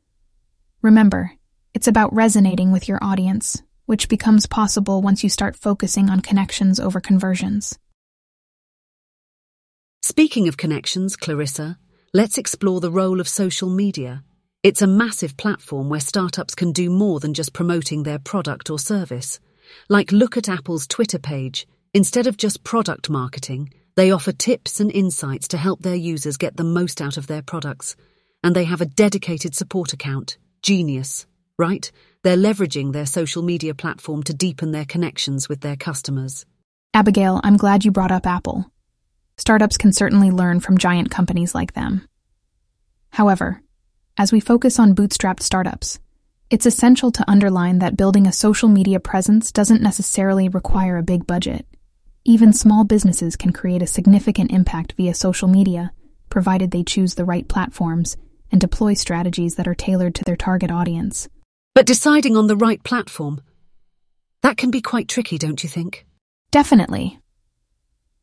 Remember, 0.83 1.33
it's 1.75 1.89
about 1.89 2.15
resonating 2.15 2.73
with 2.73 2.89
your 2.89 2.99
audience, 3.03 3.63
which 3.87 4.09
becomes 4.09 4.47
possible 4.47 5.03
once 5.03 5.23
you 5.23 5.29
start 5.29 5.57
focusing 5.57 6.09
on 6.09 6.21
connections 6.21 6.81
over 6.81 7.01
conversions. 7.01 7.79
Speaking 10.03 10.49
of 10.49 10.57
connections, 10.57 11.17
Clarissa, 11.17 11.79
let's 12.13 12.39
explore 12.39 12.81
the 12.81 12.91
role 12.91 13.21
of 13.21 13.29
social 13.29 13.69
media. 13.69 14.25
It's 14.63 14.83
a 14.83 14.87
massive 14.87 15.37
platform 15.37 15.89
where 15.89 16.01
startups 16.01 16.55
can 16.55 16.73
do 16.73 16.91
more 16.91 17.21
than 17.21 17.35
just 17.35 17.53
promoting 17.53 18.03
their 18.03 18.19
product 18.19 18.71
or 18.71 18.79
service. 18.79 19.41
Like 19.89 20.13
look 20.13 20.37
at 20.37 20.49
Apple's 20.49 20.87
Twitter 20.87 21.19
page. 21.19 21.67
Instead 21.93 22.27
of 22.27 22.37
just 22.37 22.65
product 22.65 23.11
marketing, 23.11 23.73
they 24.01 24.13
offer 24.13 24.33
tips 24.33 24.81
and 24.81 24.91
insights 24.91 25.49
to 25.49 25.59
help 25.59 25.83
their 25.83 25.95
users 25.95 26.39
get 26.39 26.57
the 26.57 26.65
most 26.65 27.03
out 27.03 27.19
of 27.19 27.27
their 27.27 27.43
products. 27.43 27.97
And 28.43 28.57
they 28.57 28.65
have 28.65 28.81
a 28.81 28.87
dedicated 28.87 29.55
support 29.55 29.93
account, 29.93 30.39
Genius, 30.63 31.27
right? 31.59 31.93
They're 32.23 32.35
leveraging 32.35 32.95
their 32.95 33.05
social 33.05 33.43
media 33.43 33.75
platform 33.75 34.23
to 34.23 34.33
deepen 34.33 34.73
their 34.73 34.87
connections 34.87 35.51
with 35.51 35.61
their 35.61 35.77
customers. 35.77 36.47
Abigail, 36.95 37.43
I'm 37.45 37.59
glad 37.59 37.85
you 37.85 37.91
brought 37.91 38.11
up 38.11 38.27
Apple. 38.27 38.73
Startups 39.37 39.77
can 39.77 39.93
certainly 39.93 40.31
learn 40.31 40.61
from 40.61 40.79
giant 40.79 41.11
companies 41.11 41.55
like 41.55 41.75
them. 41.75 42.09
However, 43.11 43.61
as 44.17 44.33
we 44.33 44.41
focus 44.41 44.79
on 44.79 44.95
bootstrapped 44.95 45.43
startups, 45.43 45.99
it's 46.49 46.65
essential 46.65 47.13
to 47.13 47.31
underline 47.31 47.81
that 47.81 47.99
building 47.99 48.27
a 48.27 48.33
social 48.33 48.71
media 48.71 48.99
presence 48.99 49.53
doesn't 49.53 49.83
necessarily 49.83 50.49
require 50.49 50.97
a 50.97 51.03
big 51.03 51.27
budget. 51.27 51.67
Even 52.31 52.53
small 52.53 52.85
businesses 52.85 53.35
can 53.35 53.53
create 53.53 53.83
a 53.83 53.89
significant 53.89 54.53
impact 54.53 54.93
via 54.97 55.15
social 55.15 55.49
media, 55.49 55.91
provided 56.29 56.71
they 56.71 56.85
choose 56.85 57.17
the 57.17 57.25
right 57.25 57.49
platforms 57.49 58.17
and 58.53 58.61
deploy 58.61 58.95
strategies 58.95 59.57
that 59.57 59.67
are 59.67 59.75
tailored 59.75 60.15
to 60.15 60.23
their 60.23 60.37
target 60.37 60.71
audience. 60.71 61.29
But 61.75 61.87
deciding 61.87 62.37
on 62.37 62.47
the 62.47 62.55
right 62.55 62.81
platform, 62.85 63.41
that 64.45 64.57
can 64.57 64.71
be 64.71 64.81
quite 64.81 65.09
tricky, 65.09 65.39
don't 65.39 65.61
you 65.65 65.69
think? 65.69 66.07
Definitely. 66.53 67.19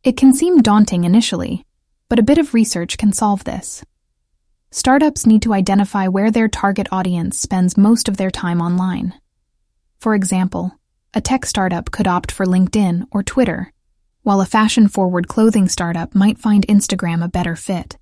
It 0.06 0.16
can 0.16 0.34
seem 0.34 0.62
daunting 0.62 1.04
initially, 1.04 1.66
but 2.08 2.18
a 2.18 2.24
bit 2.24 2.38
of 2.38 2.54
research 2.54 2.98
can 2.98 3.12
solve 3.12 3.44
this. 3.44 3.84
Startups 4.72 5.26
need 5.26 5.42
to 5.42 5.54
identify 5.54 6.08
where 6.08 6.32
their 6.32 6.48
target 6.48 6.88
audience 6.94 7.38
spends 7.38 7.76
most 7.76 8.08
of 8.08 8.16
their 8.16 8.32
time 8.32 8.62
online. 8.62 9.16
For 10.00 10.16
example, 10.16 10.72
a 11.14 11.20
tech 11.20 11.46
startup 11.46 11.92
could 11.92 12.08
opt 12.08 12.32
for 12.32 12.46
LinkedIn 12.46 13.06
or 13.12 13.22
Twitter, 13.22 13.74
while 14.28 14.42
a 14.42 14.46
fashion 14.46 14.90
forward 14.90 15.30
clothing 15.30 15.70
startup 15.70 16.14
might 16.14 16.38
find 16.38 16.68
Instagram 16.68 17.24
a 17.24 17.30
better 17.30 17.56
fit. 17.56 17.98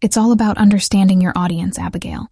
It's 0.00 0.16
all 0.16 0.32
about 0.32 0.56
understanding 0.56 1.20
your 1.20 1.34
audience, 1.36 1.78
Abigail. 1.78 2.28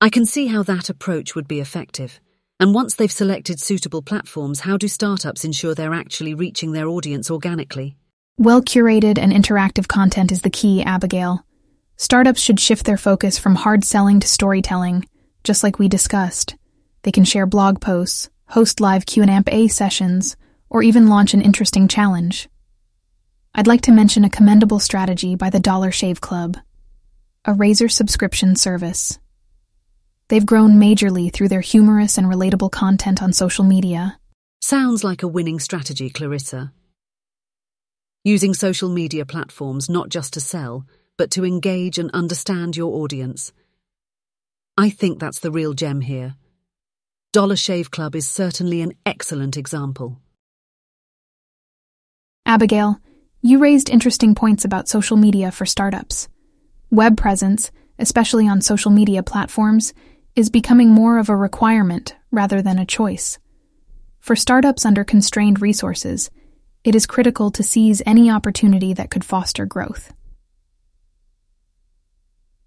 I 0.00 0.08
can 0.08 0.26
see 0.26 0.48
how 0.48 0.64
that 0.64 0.90
approach 0.90 1.36
would 1.36 1.46
be 1.46 1.60
effective. 1.60 2.18
And 2.58 2.74
once 2.74 2.96
they've 2.96 3.12
selected 3.12 3.60
suitable 3.60 4.02
platforms, 4.02 4.58
how 4.58 4.76
do 4.76 4.88
startups 4.88 5.44
ensure 5.44 5.76
they're 5.76 5.94
actually 5.94 6.34
reaching 6.34 6.72
their 6.72 6.88
audience 6.88 7.30
organically? 7.30 7.96
Well 8.36 8.62
curated 8.62 9.16
and 9.16 9.30
interactive 9.30 9.86
content 9.86 10.32
is 10.32 10.42
the 10.42 10.50
key, 10.50 10.82
Abigail. 10.82 11.46
Startups 11.98 12.40
should 12.40 12.58
shift 12.58 12.84
their 12.84 12.98
focus 12.98 13.38
from 13.38 13.54
hard 13.54 13.84
selling 13.84 14.18
to 14.18 14.26
storytelling, 14.26 15.06
just 15.44 15.62
like 15.62 15.78
we 15.78 15.86
discussed. 15.86 16.56
They 17.04 17.12
can 17.12 17.22
share 17.22 17.46
blog 17.46 17.80
posts, 17.80 18.28
host 18.46 18.80
live 18.80 19.06
Q&A 19.06 19.68
sessions, 19.68 20.36
or 20.70 20.82
even 20.82 21.08
launch 21.08 21.34
an 21.34 21.42
interesting 21.42 21.88
challenge. 21.88 22.48
I'd 23.54 23.66
like 23.66 23.82
to 23.82 23.92
mention 23.92 24.24
a 24.24 24.30
commendable 24.30 24.78
strategy 24.78 25.34
by 25.34 25.50
the 25.50 25.60
Dollar 25.60 25.90
Shave 25.90 26.20
Club, 26.20 26.56
a 27.44 27.52
razor 27.52 27.88
subscription 27.88 28.54
service. 28.54 29.18
They've 30.28 30.46
grown 30.46 30.80
majorly 30.80 31.32
through 31.32 31.48
their 31.48 31.60
humorous 31.60 32.16
and 32.16 32.28
relatable 32.28 32.70
content 32.70 33.20
on 33.20 33.32
social 33.32 33.64
media. 33.64 34.18
Sounds 34.60 35.02
like 35.02 35.24
a 35.24 35.28
winning 35.28 35.58
strategy, 35.58 36.08
Clarissa. 36.08 36.72
Using 38.22 38.54
social 38.54 38.88
media 38.88 39.26
platforms 39.26 39.90
not 39.90 40.08
just 40.08 40.34
to 40.34 40.40
sell, 40.40 40.86
but 41.16 41.32
to 41.32 41.44
engage 41.44 41.98
and 41.98 42.10
understand 42.12 42.76
your 42.76 43.02
audience. 43.02 43.52
I 44.78 44.90
think 44.90 45.18
that's 45.18 45.40
the 45.40 45.50
real 45.50 45.74
gem 45.74 46.00
here. 46.02 46.36
Dollar 47.32 47.56
Shave 47.56 47.90
Club 47.90 48.14
is 48.14 48.28
certainly 48.28 48.82
an 48.82 48.92
excellent 49.04 49.56
example. 49.56 50.20
Abigail, 52.50 52.98
you 53.42 53.60
raised 53.60 53.88
interesting 53.88 54.34
points 54.34 54.64
about 54.64 54.88
social 54.88 55.16
media 55.16 55.52
for 55.52 55.64
startups. 55.64 56.28
Web 56.90 57.16
presence, 57.16 57.70
especially 57.96 58.48
on 58.48 58.60
social 58.60 58.90
media 58.90 59.22
platforms, 59.22 59.94
is 60.34 60.50
becoming 60.50 60.90
more 60.90 61.18
of 61.18 61.28
a 61.28 61.36
requirement 61.36 62.16
rather 62.32 62.60
than 62.60 62.76
a 62.76 62.84
choice. 62.84 63.38
For 64.18 64.34
startups 64.34 64.84
under 64.84 65.04
constrained 65.04 65.62
resources, 65.62 66.28
it 66.82 66.96
is 66.96 67.06
critical 67.06 67.52
to 67.52 67.62
seize 67.62 68.02
any 68.04 68.28
opportunity 68.28 68.94
that 68.94 69.12
could 69.12 69.24
foster 69.24 69.64
growth. 69.64 70.12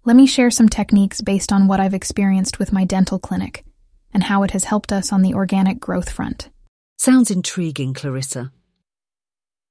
Let 0.06 0.16
me 0.16 0.26
share 0.26 0.50
some 0.50 0.70
techniques 0.70 1.20
based 1.20 1.52
on 1.52 1.68
what 1.68 1.80
I've 1.80 1.92
experienced 1.92 2.58
with 2.58 2.72
my 2.72 2.86
dental 2.86 3.18
clinic 3.18 3.66
and 4.14 4.22
how 4.22 4.44
it 4.44 4.52
has 4.52 4.64
helped 4.64 4.92
us 4.92 5.12
on 5.12 5.20
the 5.20 5.34
organic 5.34 5.78
growth 5.78 6.08
front. 6.08 6.48
Sounds 6.96 7.30
intriguing, 7.30 7.92
Clarissa. 7.92 8.50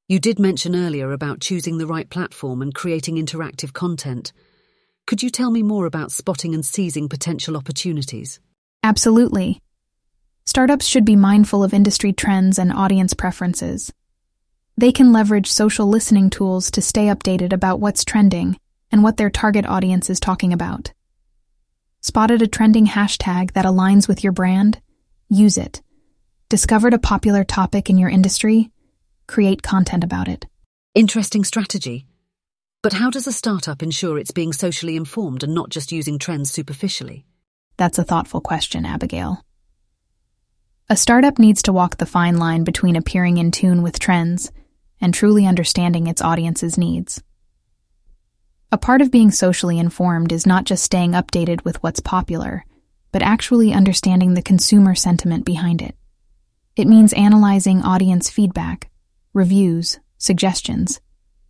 You 0.10 0.20
did 0.20 0.38
mention 0.38 0.76
earlier 0.76 1.14
about 1.14 1.40
choosing 1.40 1.78
the 1.78 1.88
right 1.88 2.10
platform 2.10 2.62
and 2.62 2.76
creating 2.76 3.16
interactive 3.16 3.72
content. 3.72 4.34
Could 5.08 5.24
you 5.24 5.30
tell 5.30 5.50
me 5.50 5.64
more 5.64 5.86
about 5.86 6.12
spotting 6.12 6.54
and 6.54 6.66
seizing 6.66 7.08
potential 7.08 7.56
opportunities? 7.56 8.42
Absolutely. 8.84 9.62
Startups 10.46 10.86
should 10.86 11.06
be 11.06 11.16
mindful 11.16 11.64
of 11.64 11.74
industry 11.74 12.12
trends 12.12 12.60
and 12.60 12.74
audience 12.74 13.14
preferences. 13.14 13.94
They 14.76 14.92
can 14.92 15.14
leverage 15.14 15.50
social 15.50 15.88
listening 15.88 16.30
tools 16.30 16.70
to 16.72 16.82
stay 16.82 17.06
updated 17.06 17.54
about 17.54 17.80
what's 17.80 18.04
trending 18.04 18.58
and 18.92 19.04
what 19.04 19.16
their 19.16 19.30
target 19.30 19.66
audience 19.66 20.10
is 20.10 20.20
talking 20.20 20.52
about. 20.52 20.92
Spotted 22.02 22.42
a 22.42 22.48
trending 22.48 22.88
hashtag 22.88 23.54
that 23.54 23.66
aligns 23.66 24.10
with 24.10 24.22
your 24.22 24.34
brand? 24.34 24.82
Use 25.30 25.58
it. 25.58 25.82
Discovered 26.50 26.94
a 26.94 27.00
popular 27.00 27.46
topic 27.46 27.90
in 27.90 27.98
your 27.98 28.10
industry? 28.10 28.70
Create 29.34 29.64
content 29.64 30.04
about 30.04 30.28
it. 30.28 30.46
Interesting 30.94 31.44
strategy. 31.44 32.06
But 32.84 32.94
how 32.94 33.10
does 33.10 33.26
a 33.26 33.32
startup 33.32 33.82
ensure 33.82 34.20
it's 34.20 34.30
being 34.30 34.54
socially 34.54 34.96
informed 34.96 35.42
and 35.42 35.56
not 35.56 35.72
just 35.72 35.92
using 35.92 36.20
trends 36.20 36.52
superficially? 36.52 37.26
That's 37.76 37.98
a 37.98 38.04
thoughtful 38.04 38.42
question, 38.42 38.86
Abigail. 38.86 39.44
A 40.88 40.96
startup 40.96 41.40
needs 41.40 41.64
to 41.64 41.74
walk 41.74 41.98
the 41.98 42.06
fine 42.06 42.38
line 42.38 42.64
between 42.64 42.96
appearing 42.96 43.40
in 43.40 43.50
tune 43.50 43.82
with 43.82 43.98
trends 43.98 44.52
and 45.02 45.16
truly 45.16 45.48
understanding 45.48 46.06
its 46.06 46.22
audience's 46.22 46.78
needs. 46.78 47.24
A 48.72 48.78
part 48.78 49.02
of 49.02 49.10
being 49.10 49.32
socially 49.32 49.80
informed 49.80 50.32
is 50.32 50.46
not 50.46 50.66
just 50.66 50.84
staying 50.84 51.14
updated 51.14 51.66
with 51.66 51.82
what's 51.82 52.02
popular, 52.02 52.66
but 53.12 53.24
actually 53.24 53.74
understanding 53.74 54.36
the 54.36 54.44
consumer 54.44 54.94
sentiment 54.94 55.44
behind 55.44 55.82
it. 55.82 55.96
It 56.76 56.88
means 56.88 57.14
analyzing 57.14 57.82
audience 57.82 58.30
feedback, 58.30 58.92
reviews, 59.34 60.00
suggestions, 60.18 61.02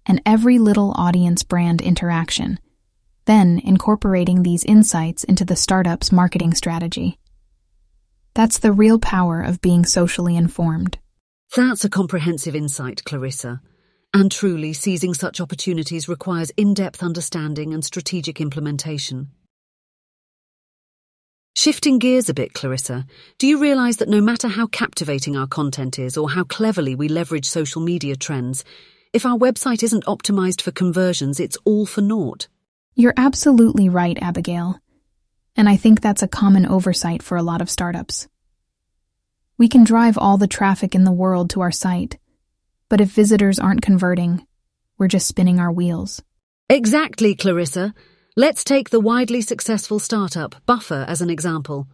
and 0.05 0.21
every 0.25 0.59
little 0.59 0.93
audience 0.95 1.43
brand 1.43 1.81
interaction, 1.81 2.59
then 3.25 3.59
incorporating 3.63 4.43
these 4.43 4.63
insights 4.63 5.23
into 5.23 5.45
the 5.45 5.55
startup's 5.55 6.11
marketing 6.11 6.53
strategy. 6.53 7.19
That's 8.33 8.59
the 8.59 8.71
real 8.71 8.99
power 8.99 9.41
of 9.41 9.61
being 9.61 9.85
socially 9.85 10.35
informed. 10.35 10.97
That's 11.55 11.85
a 11.85 11.89
comprehensive 11.89 12.55
insight, 12.55 13.03
Clarissa. 13.03 13.61
And 14.13 14.31
truly, 14.31 14.73
seizing 14.73 15.13
such 15.13 15.39
opportunities 15.39 16.09
requires 16.09 16.51
in 16.51 16.73
depth 16.73 17.03
understanding 17.03 17.73
and 17.73 17.83
strategic 17.83 18.41
implementation. 18.41 19.31
Shifting 21.55 21.99
gears 21.99 22.29
a 22.29 22.33
bit, 22.33 22.53
Clarissa, 22.53 23.05
do 23.37 23.45
you 23.45 23.59
realise 23.59 23.97
that 23.97 24.09
no 24.09 24.21
matter 24.21 24.47
how 24.47 24.65
captivating 24.65 25.37
our 25.37 25.45
content 25.45 25.99
is 25.99 26.17
or 26.17 26.31
how 26.31 26.43
cleverly 26.43 26.95
we 26.95 27.07
leverage 27.07 27.45
social 27.45 27.81
media 27.81 28.15
trends, 28.15 28.65
if 29.13 29.25
our 29.25 29.37
website 29.37 29.83
isn't 29.83 30.05
optimised 30.05 30.61
for 30.61 30.71
conversions, 30.71 31.39
it's 31.39 31.57
all 31.63 31.85
for 31.85 32.01
naught? 32.01 32.47
You're 32.95 33.13
absolutely 33.15 33.87
right, 33.87 34.17
Abigail. 34.19 34.79
And 35.55 35.69
I 35.69 35.77
think 35.77 36.01
that's 36.01 36.23
a 36.23 36.27
common 36.27 36.65
oversight 36.65 37.21
for 37.21 37.37
a 37.37 37.43
lot 37.43 37.61
of 37.61 37.69
startups. 37.69 38.27
We 39.59 39.67
can 39.67 39.83
drive 39.83 40.17
all 40.17 40.37
the 40.37 40.47
traffic 40.47 40.95
in 40.95 41.03
the 41.03 41.11
world 41.11 41.51
to 41.51 41.61
our 41.61 41.71
site, 41.71 42.17
but 42.89 42.99
if 42.99 43.11
visitors 43.11 43.59
aren't 43.59 43.83
converting, 43.83 44.45
we're 44.97 45.07
just 45.07 45.27
spinning 45.27 45.59
our 45.59 45.71
wheels. 45.71 46.23
Exactly, 46.67 47.35
Clarissa. 47.35 47.93
Let's 48.35 48.63
take 48.63 48.89
the 48.89 48.99
widely 48.99 49.41
successful 49.41 49.99
startup 49.99 50.55
Buffer 50.65 51.05
as 51.07 51.21
an 51.21 51.29
example. 51.29 51.87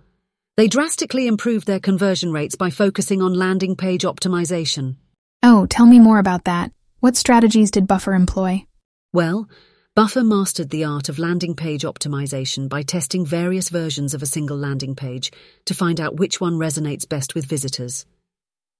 They 0.55 0.69
drastically 0.69 1.27
improved 1.27 1.67
their 1.67 1.81
conversion 1.81 2.31
rates 2.31 2.55
by 2.55 2.69
focusing 2.69 3.21
on 3.21 3.33
landing 3.33 3.75
page 3.75 4.03
optimization. 4.03 4.95
Oh, 5.43 5.65
tell 5.65 5.85
me 5.85 5.99
more 5.99 6.17
about 6.17 6.45
that. 6.45 6.71
What 7.01 7.17
strategies 7.17 7.71
did 7.71 7.87
Buffer 7.87 8.13
employ? 8.13 8.65
Well, 9.11 9.49
Buffer 9.97 10.23
mastered 10.23 10.69
the 10.69 10.85
art 10.85 11.09
of 11.09 11.19
landing 11.19 11.55
page 11.55 11.81
optimization 11.81 12.69
by 12.69 12.83
testing 12.83 13.25
various 13.25 13.67
versions 13.67 14.13
of 14.13 14.23
a 14.23 14.31
single 14.37 14.57
landing 14.57 14.95
page 14.95 15.33
to 15.65 15.73
find 15.73 15.99
out 15.99 16.19
which 16.19 16.39
one 16.39 16.53
resonates 16.53 17.07
best 17.07 17.35
with 17.35 17.47
visitors. 17.47 18.05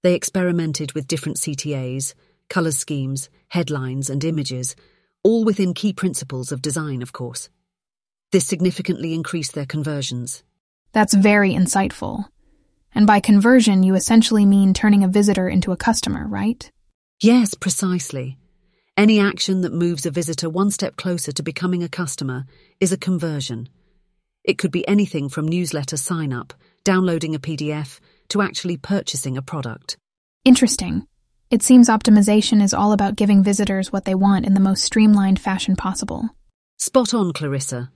They 0.01 0.15
experimented 0.15 0.93
with 0.93 1.07
different 1.07 1.39
CTAs, 1.39 2.13
color 2.49 2.71
schemes, 2.71 3.29
headlines, 3.49 4.09
and 4.09 4.23
images 4.23 4.77
all 5.23 5.43
within 5.43 5.73
key 5.73 5.93
principles 5.93 6.51
of 6.51 6.61
design, 6.61 7.01
of 7.01 7.13
course. 7.13 7.49
This 8.31 8.45
significantly 8.45 9.13
increased 9.13 9.53
their 9.53 9.65
conversions. 9.65 10.43
That's 10.91 11.13
very 11.13 11.53
insightful. 11.53 12.25
And 12.93 13.05
by 13.05 13.19
conversion, 13.19 13.83
you 13.83 13.95
essentially 13.95 14.45
mean 14.45 14.73
turning 14.73 15.03
a 15.03 15.07
visitor 15.07 15.47
into 15.47 15.71
a 15.71 15.77
customer, 15.77 16.27
right? 16.27 16.69
Yes, 17.21 17.53
precisely. 17.53 18.37
Any 18.97 19.19
action 19.19 19.61
that 19.61 19.73
moves 19.73 20.05
a 20.05 20.11
visitor 20.11 20.49
one 20.49 20.71
step 20.71 20.95
closer 20.95 21.31
to 21.31 21.43
becoming 21.43 21.83
a 21.83 21.89
customer 21.89 22.45
is 22.79 22.91
a 22.91 22.97
conversion. 22.97 23.69
It 24.43 24.57
could 24.57 24.71
be 24.71 24.87
anything 24.87 25.29
from 25.29 25.47
newsletter 25.47 25.97
sign 25.97 26.33
up, 26.33 26.53
downloading 26.83 27.35
a 27.35 27.39
PDF, 27.39 27.99
to 28.29 28.41
actually 28.41 28.77
purchasing 28.77 29.37
a 29.37 29.41
product. 29.41 29.97
Interesting. 30.45 31.07
It 31.51 31.63
seems 31.63 31.89
optimization 31.89 32.61
is 32.61 32.75
all 32.75 32.91
about 32.91 33.15
giving 33.15 33.43
visitors 33.43 33.91
what 33.91 34.05
they 34.05 34.13
want 34.13 34.45
in 34.45 34.53
the 34.53 34.59
most 34.59 34.83
streamlined 34.83 35.39
fashion 35.39 35.75
possible. 35.75 36.29
Spot 36.77 37.11
on, 37.11 37.33
Clarissa. 37.33 37.89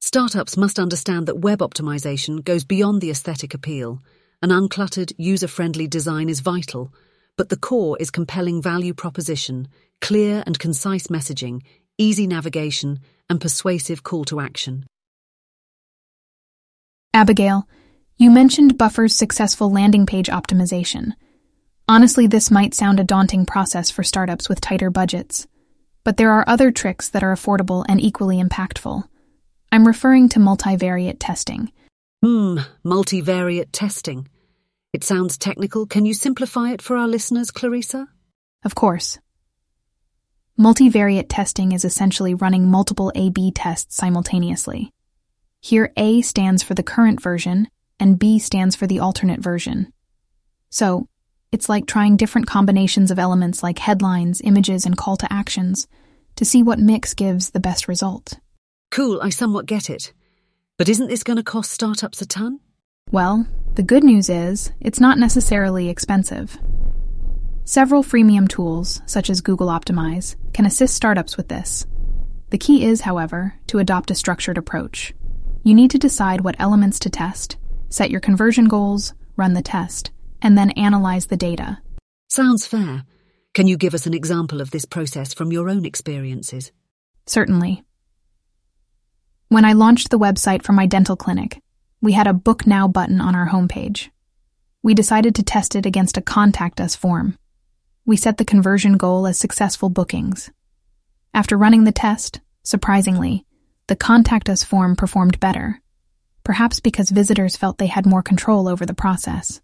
Startups 0.00 0.56
must 0.56 0.78
understand 0.78 1.26
that 1.26 1.40
web 1.40 1.58
optimization 1.58 2.44
goes 2.44 2.62
beyond 2.62 3.00
the 3.00 3.10
aesthetic 3.10 3.52
appeal. 3.52 4.00
An 4.42 4.50
uncluttered, 4.50 5.12
user 5.18 5.48
friendly 5.48 5.88
design 5.88 6.28
is 6.28 6.38
vital, 6.38 6.94
but 7.36 7.48
the 7.48 7.56
core 7.56 7.96
is 7.98 8.12
compelling 8.12 8.62
value 8.62 8.94
proposition, 8.94 9.66
clear 10.00 10.44
and 10.46 10.56
concise 10.56 11.08
messaging, 11.08 11.62
easy 11.98 12.28
navigation, 12.28 13.00
and 13.28 13.40
persuasive 13.40 14.04
call 14.04 14.24
to 14.26 14.38
action. 14.38 14.86
Abigail, 17.12 17.66
you 18.18 18.30
mentioned 18.30 18.78
Buffer's 18.78 19.16
successful 19.16 19.68
landing 19.68 20.06
page 20.06 20.28
optimization. 20.28 21.14
Honestly, 21.86 22.26
this 22.26 22.50
might 22.50 22.72
sound 22.72 22.98
a 22.98 23.04
daunting 23.04 23.44
process 23.44 23.90
for 23.90 24.02
startups 24.02 24.48
with 24.48 24.60
tighter 24.60 24.90
budgets, 24.90 25.46
but 26.02 26.16
there 26.16 26.32
are 26.32 26.44
other 26.46 26.70
tricks 26.70 27.10
that 27.10 27.22
are 27.22 27.34
affordable 27.34 27.84
and 27.88 28.00
equally 28.00 28.42
impactful. 28.42 29.04
I'm 29.70 29.86
referring 29.86 30.30
to 30.30 30.38
multivariate 30.38 31.16
testing. 31.20 31.72
Hmm, 32.22 32.60
multivariate 32.84 33.68
testing. 33.72 34.28
It 34.94 35.04
sounds 35.04 35.36
technical. 35.36 35.84
Can 35.84 36.06
you 36.06 36.14
simplify 36.14 36.70
it 36.70 36.80
for 36.80 36.96
our 36.96 37.08
listeners, 37.08 37.50
Clarissa? 37.50 38.08
Of 38.64 38.74
course. 38.74 39.18
Multivariate 40.58 41.26
testing 41.28 41.72
is 41.72 41.84
essentially 41.84 42.32
running 42.32 42.70
multiple 42.70 43.12
A 43.14 43.28
B 43.28 43.50
tests 43.50 43.96
simultaneously. 43.96 44.90
Here, 45.60 45.92
A 45.96 46.22
stands 46.22 46.62
for 46.62 46.74
the 46.74 46.82
current 46.82 47.20
version, 47.20 47.68
and 48.00 48.18
B 48.18 48.38
stands 48.38 48.74
for 48.76 48.86
the 48.86 49.00
alternate 49.00 49.40
version. 49.40 49.92
So, 50.70 51.08
it's 51.54 51.68
like 51.68 51.86
trying 51.86 52.16
different 52.16 52.48
combinations 52.48 53.12
of 53.12 53.18
elements 53.20 53.62
like 53.62 53.78
headlines, 53.78 54.40
images, 54.42 54.84
and 54.84 54.96
call 54.96 55.16
to 55.16 55.32
actions 55.32 55.86
to 56.34 56.44
see 56.44 56.64
what 56.64 56.80
mix 56.80 57.14
gives 57.14 57.50
the 57.50 57.60
best 57.60 57.86
result. 57.86 58.40
Cool, 58.90 59.20
I 59.22 59.30
somewhat 59.30 59.66
get 59.66 59.88
it. 59.88 60.12
But 60.78 60.88
isn't 60.88 61.06
this 61.06 61.22
going 61.22 61.36
to 61.36 61.44
cost 61.44 61.70
startups 61.70 62.20
a 62.20 62.26
ton? 62.26 62.58
Well, 63.12 63.46
the 63.74 63.84
good 63.84 64.02
news 64.02 64.28
is 64.28 64.72
it's 64.80 64.98
not 64.98 65.16
necessarily 65.16 65.88
expensive. 65.88 66.58
Several 67.64 68.02
freemium 68.02 68.48
tools, 68.48 69.00
such 69.06 69.30
as 69.30 69.40
Google 69.40 69.68
Optimize, 69.68 70.34
can 70.54 70.66
assist 70.66 70.96
startups 70.96 71.36
with 71.36 71.46
this. 71.46 71.86
The 72.50 72.58
key 72.58 72.84
is, 72.84 73.02
however, 73.02 73.54
to 73.68 73.78
adopt 73.78 74.10
a 74.10 74.16
structured 74.16 74.58
approach. 74.58 75.14
You 75.62 75.76
need 75.76 75.92
to 75.92 75.98
decide 75.98 76.40
what 76.40 76.56
elements 76.58 76.98
to 77.00 77.10
test, 77.10 77.58
set 77.90 78.10
your 78.10 78.20
conversion 78.20 78.66
goals, 78.66 79.14
run 79.36 79.54
the 79.54 79.62
test, 79.62 80.10
and 80.44 80.56
then 80.56 80.70
analyze 80.72 81.26
the 81.26 81.36
data. 81.36 81.78
Sounds 82.28 82.66
fair. 82.66 83.04
Can 83.54 83.66
you 83.66 83.76
give 83.76 83.94
us 83.94 84.06
an 84.06 84.14
example 84.14 84.60
of 84.60 84.70
this 84.70 84.84
process 84.84 85.32
from 85.32 85.50
your 85.50 85.68
own 85.68 85.84
experiences? 85.84 86.70
Certainly. 87.26 87.82
When 89.48 89.64
I 89.64 89.72
launched 89.72 90.10
the 90.10 90.18
website 90.18 90.62
for 90.62 90.72
my 90.72 90.86
dental 90.86 91.16
clinic, 91.16 91.60
we 92.02 92.12
had 92.12 92.26
a 92.26 92.34
Book 92.34 92.66
Now 92.66 92.86
button 92.86 93.20
on 93.20 93.34
our 93.34 93.48
homepage. 93.48 94.10
We 94.82 94.92
decided 94.92 95.34
to 95.36 95.42
test 95.42 95.74
it 95.74 95.86
against 95.86 96.18
a 96.18 96.22
Contact 96.22 96.80
Us 96.80 96.94
form. 96.94 97.38
We 98.04 98.16
set 98.18 98.36
the 98.36 98.44
conversion 98.44 98.98
goal 98.98 99.26
as 99.26 99.38
successful 99.38 99.88
bookings. 99.88 100.50
After 101.32 101.56
running 101.56 101.84
the 101.84 101.92
test, 101.92 102.40
surprisingly, 102.62 103.46
the 103.86 103.96
Contact 103.96 104.50
Us 104.50 104.62
form 104.62 104.96
performed 104.96 105.40
better, 105.40 105.80
perhaps 106.42 106.80
because 106.80 107.08
visitors 107.08 107.56
felt 107.56 107.78
they 107.78 107.86
had 107.86 108.04
more 108.04 108.22
control 108.22 108.68
over 108.68 108.84
the 108.84 108.92
process. 108.92 109.62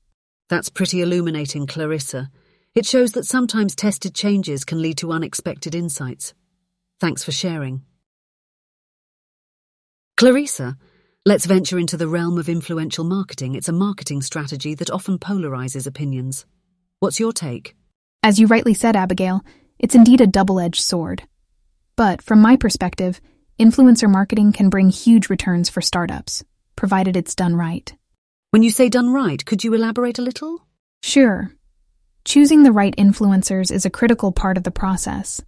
That's 0.50 0.68
pretty 0.68 1.00
illuminating, 1.00 1.68
Clarissa. 1.68 2.28
It 2.74 2.84
shows 2.84 3.12
that 3.12 3.24
sometimes 3.24 3.76
tested 3.76 4.16
changes 4.16 4.64
can 4.64 4.82
lead 4.82 4.98
to 4.98 5.12
unexpected 5.12 5.76
insights. 5.76 6.34
Thanks 6.98 7.22
for 7.22 7.30
sharing. 7.30 7.82
Clarissa, 10.16 10.76
let's 11.24 11.46
venture 11.46 11.78
into 11.78 11.96
the 11.96 12.08
realm 12.08 12.36
of 12.36 12.48
influential 12.48 13.04
marketing. 13.04 13.54
It's 13.54 13.68
a 13.68 13.72
marketing 13.72 14.22
strategy 14.22 14.74
that 14.74 14.90
often 14.90 15.20
polarizes 15.20 15.86
opinions. 15.86 16.46
What's 16.98 17.20
your 17.20 17.32
take? 17.32 17.76
As 18.24 18.40
you 18.40 18.48
rightly 18.48 18.74
said, 18.74 18.96
Abigail, 18.96 19.42
it's 19.78 19.94
indeed 19.94 20.20
a 20.20 20.26
double 20.26 20.58
edged 20.58 20.82
sword. 20.82 21.22
But 21.94 22.22
from 22.22 22.42
my 22.42 22.56
perspective, 22.56 23.20
influencer 23.56 24.10
marketing 24.10 24.52
can 24.52 24.68
bring 24.68 24.90
huge 24.90 25.30
returns 25.30 25.70
for 25.70 25.80
startups, 25.80 26.42
provided 26.74 27.16
it's 27.16 27.36
done 27.36 27.54
right. 27.54 27.94
When 28.52 28.64
you 28.64 28.72
say 28.72 28.88
done 28.88 29.12
right, 29.12 29.44
could 29.44 29.62
you 29.62 29.74
elaborate 29.74 30.18
a 30.18 30.22
little? 30.22 30.66
Sure. 31.04 31.52
Choosing 32.24 32.64
the 32.64 32.72
right 32.72 32.94
influencers 32.96 33.70
is 33.70 33.86
a 33.86 33.90
critical 33.90 34.32
part 34.32 34.56
of 34.56 34.64
the 34.64 34.72
process. 34.72 35.40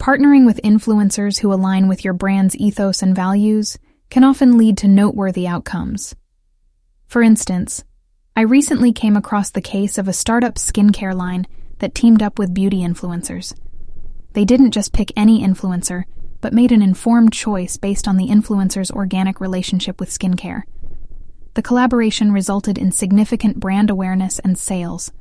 Partnering 0.00 0.44
with 0.44 0.60
influencers 0.64 1.38
who 1.38 1.52
align 1.52 1.86
with 1.86 2.04
your 2.04 2.14
brand's 2.14 2.56
ethos 2.56 3.00
and 3.00 3.14
values 3.14 3.78
can 4.10 4.24
often 4.24 4.58
lead 4.58 4.76
to 4.78 4.88
noteworthy 4.88 5.46
outcomes. 5.46 6.16
For 7.06 7.22
instance, 7.22 7.84
I 8.34 8.40
recently 8.40 8.92
came 8.92 9.16
across 9.16 9.52
the 9.52 9.60
case 9.60 9.96
of 9.96 10.08
a 10.08 10.12
startup 10.12 10.56
skincare 10.56 11.14
line 11.14 11.46
that 11.78 11.94
teamed 11.94 12.24
up 12.24 12.40
with 12.40 12.52
beauty 12.52 12.78
influencers. 12.78 13.54
They 14.32 14.44
didn't 14.44 14.72
just 14.72 14.92
pick 14.92 15.12
any 15.14 15.46
influencer, 15.46 16.06
but 16.40 16.52
made 16.52 16.72
an 16.72 16.82
informed 16.82 17.32
choice 17.32 17.76
based 17.76 18.08
on 18.08 18.16
the 18.16 18.26
influencer's 18.26 18.90
organic 18.90 19.40
relationship 19.40 20.00
with 20.00 20.10
skincare. 20.10 20.62
The 21.54 21.62
collaboration 21.62 22.32
resulted 22.32 22.78
in 22.78 22.92
significant 22.92 23.60
brand 23.60 23.90
awareness 23.90 24.38
and 24.38 24.58
sales 24.58 25.12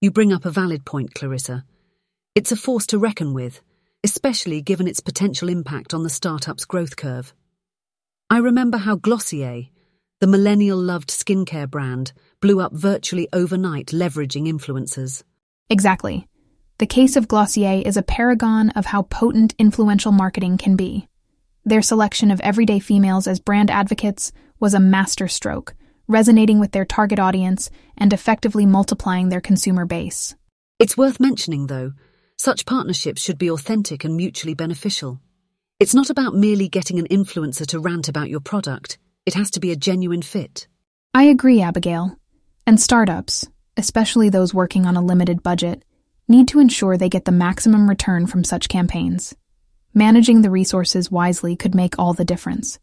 you 0.00 0.12
bring 0.12 0.32
up 0.32 0.44
a 0.44 0.50
valid 0.50 0.84
point, 0.84 1.12
Clarissa. 1.14 1.64
It's 2.36 2.52
a 2.52 2.56
force 2.56 2.86
to 2.88 2.98
reckon 2.98 3.34
with, 3.34 3.60
especially 4.04 4.62
given 4.62 4.86
its 4.86 5.00
potential 5.00 5.48
impact 5.48 5.92
on 5.92 6.04
the 6.04 6.10
startup's 6.10 6.64
growth 6.64 6.96
curve. 6.96 7.34
I 8.30 8.38
remember 8.38 8.78
how 8.78 8.94
Glossier, 8.94 9.70
the 10.20 10.28
millennial 10.28 10.78
loved 10.78 11.08
skincare 11.08 11.68
brand, 11.68 12.12
blew 12.40 12.60
up 12.60 12.72
virtually 12.72 13.28
overnight 13.32 13.88
leveraging 13.88 14.46
influencers. 14.46 15.24
Exactly. 15.68 16.28
The 16.78 16.86
case 16.86 17.16
of 17.16 17.26
Glossier 17.26 17.82
is 17.84 17.96
a 17.96 18.02
paragon 18.02 18.70
of 18.70 18.86
how 18.86 19.02
potent 19.02 19.52
influential 19.58 20.12
marketing 20.12 20.58
can 20.58 20.76
be. 20.76 21.08
Their 21.64 21.82
selection 21.82 22.30
of 22.30 22.40
everyday 22.40 22.78
females 22.78 23.26
as 23.26 23.40
brand 23.40 23.68
advocates 23.68 24.30
was 24.60 24.74
a 24.74 24.80
masterstroke, 24.80 25.74
resonating 26.06 26.58
with 26.58 26.72
their 26.72 26.84
target 26.84 27.18
audience 27.18 27.70
and 27.96 28.12
effectively 28.12 28.66
multiplying 28.66 29.28
their 29.28 29.40
consumer 29.40 29.84
base. 29.84 30.34
It's 30.78 30.96
worth 30.96 31.20
mentioning, 31.20 31.66
though, 31.66 31.92
such 32.36 32.66
partnerships 32.66 33.20
should 33.22 33.38
be 33.38 33.50
authentic 33.50 34.04
and 34.04 34.16
mutually 34.16 34.54
beneficial. 34.54 35.20
It's 35.80 35.94
not 35.94 36.10
about 36.10 36.34
merely 36.34 36.68
getting 36.68 36.98
an 36.98 37.08
influencer 37.08 37.66
to 37.68 37.80
rant 37.80 38.08
about 38.08 38.30
your 38.30 38.40
product, 38.40 38.98
it 39.26 39.34
has 39.34 39.50
to 39.52 39.60
be 39.60 39.70
a 39.70 39.76
genuine 39.76 40.22
fit. 40.22 40.66
I 41.12 41.24
agree, 41.24 41.60
Abigail. 41.60 42.16
And 42.66 42.80
startups, 42.80 43.48
especially 43.76 44.28
those 44.28 44.54
working 44.54 44.86
on 44.86 44.96
a 44.96 45.02
limited 45.02 45.42
budget, 45.42 45.84
need 46.28 46.48
to 46.48 46.60
ensure 46.60 46.96
they 46.96 47.08
get 47.08 47.24
the 47.24 47.32
maximum 47.32 47.88
return 47.88 48.26
from 48.26 48.44
such 48.44 48.68
campaigns. 48.68 49.34
Managing 49.94 50.42
the 50.42 50.50
resources 50.50 51.10
wisely 51.10 51.56
could 51.56 51.74
make 51.74 51.98
all 51.98 52.12
the 52.12 52.24
difference. 52.24 52.78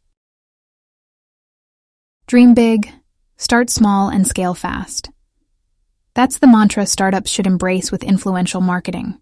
Dream 2.28 2.56
big, 2.56 2.92
Start 3.38 3.70
small 3.70 4.08
and 4.08 4.26
scale 4.26 4.54
fast. 4.54 5.12
That's 6.14 6.38
the 6.38 6.48
mantra 6.48 6.86
startups 6.86 7.30
should 7.30 7.46
embrace 7.46 7.92
with 7.92 8.04
influential 8.04 8.62
marketing. 8.62 9.20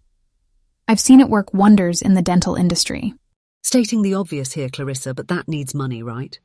I've 0.86 1.00
seen 1.00 1.20
it 1.20 1.28
work 1.28 1.52
wonders 1.52 2.00
in 2.00 2.14
the 2.14 2.22
dental 2.22 2.54
industry. 2.54 3.14
Stating 3.62 4.02
the 4.02 4.14
obvious 4.14 4.52
here, 4.52 4.68
Clarissa, 4.68 5.12
but 5.12 5.28
that 5.28 5.48
needs 5.48 5.74
money, 5.74 6.02
right? 6.02 6.38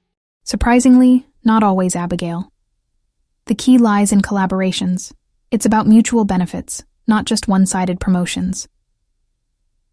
Surprisingly, 0.44 1.28
not 1.44 1.62
always, 1.62 1.96
Abigail. 1.96 2.52
The 3.46 3.56
key 3.56 3.78
lies 3.78 4.12
in 4.12 4.22
collaborations. 4.22 5.14
It's 5.52 5.66
about 5.66 5.88
mutual 5.88 6.26
benefits, 6.26 6.84
not 7.08 7.26
just 7.26 7.48
one 7.48 7.68
sided 7.68 8.00
promotions. 8.00 8.68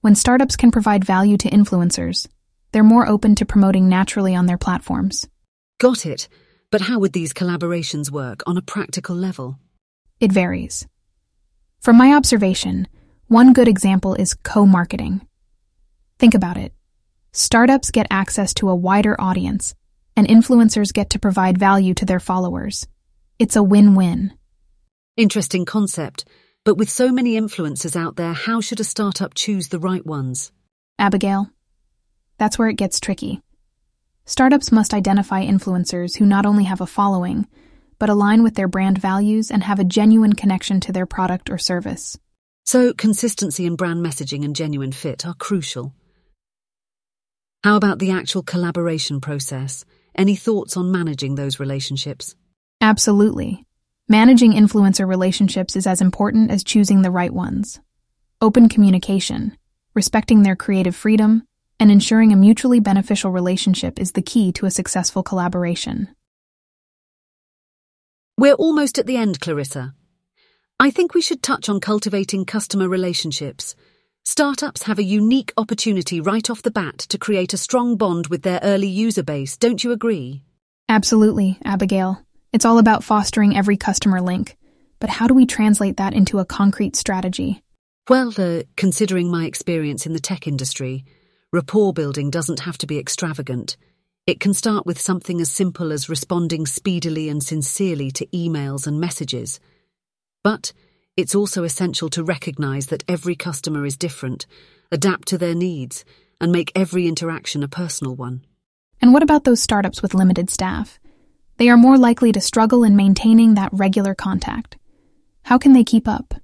When 0.00 0.14
startups 0.14 0.57
can 0.57 0.70
provide 0.70 1.05
value 1.05 1.37
to 1.37 1.50
influencers, 1.50 2.26
they're 2.72 2.83
more 2.83 3.07
open 3.07 3.35
to 3.37 3.46
promoting 3.46 3.88
naturally 3.88 4.35
on 4.35 4.46
their 4.46 4.59
platforms. 4.59 5.29
Got 5.79 6.07
it. 6.07 6.29
But 6.70 6.81
how 6.81 6.98
would 6.98 7.12
these 7.12 7.33
collaborations 7.33 8.11
work 8.11 8.42
on 8.46 8.57
a 8.57 8.62
practical 8.62 9.14
level? 9.14 9.59
It 10.18 10.33
varies. 10.33 10.87
From 11.81 11.96
my 11.96 12.14
observation, 12.14 12.88
one 13.29 13.52
good 13.52 13.68
example 13.68 14.14
is 14.14 14.35
co 14.35 14.66
marketing. 14.66 15.26
Think 16.18 16.35
about 16.35 16.57
it. 16.57 16.72
Startups 17.33 17.90
get 17.90 18.07
access 18.11 18.55
to 18.55 18.68
a 18.68 18.74
wider 18.74 19.14
audience, 19.20 19.74
and 20.16 20.26
influencers 20.26 20.92
get 20.92 21.11
to 21.11 21.18
provide 21.18 21.59
value 21.59 21.94
to 21.94 22.07
their 22.07 22.20
followers. 22.20 22.87
It's 23.38 23.57
a 23.57 23.62
win 23.62 23.94
win. 23.94 24.33
Interesting 25.16 25.64
concept, 25.66 26.24
but 26.64 26.76
with 26.76 26.90
so 26.90 27.12
many 27.12 27.38
influencers 27.40 27.94
out 27.94 28.16
there, 28.16 28.33
how 28.33 28.61
should 28.61 28.81
a 28.81 28.85
startup 28.85 29.35
choose 29.35 29.68
the 29.68 29.79
right 29.79 30.05
ones? 30.05 30.50
Abigail, 30.98 31.50
that's 32.38 32.59
where 32.59 32.68
it 32.68 32.76
gets 32.76 32.98
tricky. 32.98 33.40
Startups 34.29 34.73
must 34.73 34.93
identify 34.93 35.47
influencers 35.47 36.17
who 36.17 36.27
not 36.27 36.45
only 36.45 36.65
have 36.65 36.81
a 36.81 36.87
following, 36.87 37.47
but 37.97 38.11
align 38.11 38.43
with 38.43 38.57
their 38.57 38.67
brand 38.67 38.99
values 38.99 39.53
and 39.53 39.62
have 39.62 39.79
a 39.79 39.85
genuine 39.85 40.33
connection 40.33 40.81
to 40.81 40.91
their 40.91 41.07
product 41.07 41.49
or 41.49 41.59
service. 41.59 42.19
So, 42.65 42.93
consistency 42.93 43.67
in 43.67 43.77
brand 43.77 44.05
messaging 44.05 44.45
and 44.45 44.57
genuine 44.57 44.91
fit 44.91 45.25
are 45.25 45.35
crucial. 45.35 45.95
How 47.62 47.77
about 47.77 48.01
the 48.01 48.11
actual 48.11 48.43
collaboration 48.43 49.21
process? 49.21 49.85
Any 50.17 50.35
thoughts 50.35 50.77
on 50.77 50.91
managing 50.91 51.37
those 51.37 51.61
relationships? 51.61 52.35
Absolutely. 52.81 53.65
Managing 54.09 54.53
influencer 54.53 55.07
relationships 55.07 55.77
is 55.77 55.87
as 55.87 56.01
important 56.01 56.51
as 56.51 56.65
choosing 56.65 57.03
the 57.03 57.12
right 57.12 57.33
ones. 57.33 57.79
Open 58.41 58.69
communication, 58.69 59.57
respecting 59.95 60.43
their 60.43 60.57
creative 60.57 60.97
freedom, 60.97 61.45
and 61.79 61.91
ensuring 61.91 62.33
a 62.33 62.37
mutually 62.37 62.81
beneficial 62.81 63.31
relationship 63.31 63.99
is 63.99 64.12
the 64.12 64.23
key 64.23 64.53
to 64.53 64.67
a 64.67 64.71
successful 64.71 65.23
collaboration. 65.23 66.09
We're 68.39 68.55
almost 68.55 68.99
at 68.99 69.07
the 69.07 69.17
end, 69.17 69.41
Clarissa. 69.41 69.95
I 70.79 70.91
think 70.91 71.15
we 71.15 71.23
should 71.23 71.43
touch 71.43 71.69
on 71.69 71.81
cultivating 71.81 72.45
customer 72.45 72.89
relationships. 72.89 73.75
Startups 74.25 74.83
have 74.83 74.99
a 74.99 75.05
unique 75.05 75.53
opportunity 75.57 76.21
right 76.21 76.51
off 76.51 76.62
the 76.62 76.71
bat 76.71 76.99
to 76.99 77.17
create 77.17 77.55
a 77.55 77.59
strong 77.59 77.97
bond 77.97 78.27
with 78.27 78.43
their 78.43 78.61
early 78.62 78.89
user 78.89 79.23
base, 79.23 79.57
don't 79.57 79.83
you 79.83 79.93
agree? 79.93 80.43
Absolutely, 80.89 81.59
Abigail. 81.65 82.21
It's 82.53 82.65
all 82.65 82.79
about 82.79 83.05
fostering 83.05 83.57
every 83.57 83.77
customer 83.77 84.21
link. 84.21 84.57
But 84.99 85.11
how 85.11 85.27
do 85.27 85.35
we 85.35 85.47
translate 85.47 85.99
that 85.99 86.15
into 86.15 86.39
a 86.39 86.45
concrete 86.45 86.97
strategy? 86.97 87.62
Well, 88.09 88.33
uh, 88.37 88.62
considering 88.77 89.31
my 89.31 89.47
experience 89.47 90.07
in 90.07 90.12
the 90.12 90.21
tech 90.21 90.47
industry, 90.47 91.05
Rapport 91.53 91.93
building 91.93 92.31
doesn't 92.31 92.61
have 92.61 92.77
to 92.79 92.87
be 92.87 92.99
extravagant. 92.99 93.77
It 94.27 94.41
can 94.41 94.53
start 94.53 94.85
with 94.85 95.01
something 95.01 95.41
as 95.41 95.51
simple 95.51 95.93
as 95.93 96.09
responding 96.09 96.67
speedily 96.67 97.29
and 97.29 97.43
sincerely 97.43 98.11
to 98.13 98.27
emails 98.27 98.87
and 98.87 99.01
messages. 99.01 99.61
But 100.43 100.73
it's 101.17 101.37
also 101.37 101.63
essential 101.63 102.11
to 102.11 102.25
recognize 102.25 102.87
that 102.89 103.05
every 103.07 103.37
customer 103.37 103.87
is 103.87 103.97
different, 103.97 104.47
adapt 104.91 105.29
to 105.29 105.39
their 105.39 105.55
needs, 105.55 106.05
and 106.41 106.51
make 106.51 106.73
every 106.75 107.07
interaction 107.07 107.63
a 107.63 107.69
personal 107.69 108.17
one. 108.17 108.45
And 109.01 109.13
what 109.13 109.23
about 109.23 109.45
those 109.45 109.63
startups 109.63 110.03
with 110.03 110.15
limited 110.15 110.51
staff? 110.51 110.99
They 111.59 111.69
are 111.69 111.77
more 111.77 111.97
likely 111.97 112.33
to 112.33 112.41
struggle 112.41 112.83
in 112.83 112.97
maintaining 112.97 113.55
that 113.55 113.73
regular 113.73 114.15
contact. 114.15 114.77
How 115.45 115.59
can 115.59 115.75
they 115.75 115.85
keep 115.85 116.09
up? 116.09 116.35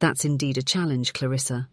That's 0.00 0.24
indeed 0.24 0.56
a 0.56 0.62
challenge, 0.62 1.12
Clarissa. 1.12 1.68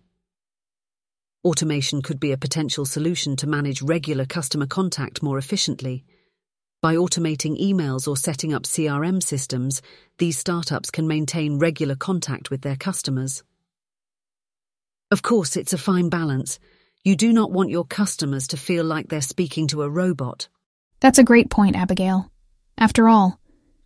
Automation 1.45 2.01
could 2.01 2.21
be 2.21 2.31
a 2.31 2.37
potential 2.37 2.85
solution 2.85 3.35
to 3.35 3.47
manage 3.47 3.81
regular 3.81 4.25
customer 4.25 4.65
contact 4.65 5.21
more 5.21 5.37
efficiently. 5.37 6.05
By 6.81 6.95
automating 6.95 7.61
emails 7.61 8.07
or 8.07 8.15
setting 8.15 8.53
up 8.53 8.63
CRM 8.63 9.21
systems, 9.21 9.81
these 10.19 10.37
startups 10.37 10.89
can 10.89 11.05
maintain 11.05 11.59
regular 11.59 11.95
contact 11.95 12.49
with 12.49 12.61
their 12.61 12.77
customers. 12.77 13.43
Of 15.11 15.21
course, 15.21 15.57
it's 15.57 15.73
a 15.73 15.77
fine 15.77 16.07
balance. 16.07 16.59
You 17.03 17.17
do 17.17 17.33
not 17.33 17.51
want 17.51 17.69
your 17.69 17.85
customers 17.85 18.47
to 18.47 18.57
feel 18.57 18.85
like 18.85 19.09
they're 19.09 19.19
speaking 19.19 19.67
to 19.67 19.83
a 19.83 19.89
robot. 19.89 20.47
That's 21.01 21.19
a 21.19 21.25
great 21.25 21.49
point, 21.49 21.75
Abigail. 21.75 22.31
After 22.77 23.09
all, 23.09 23.37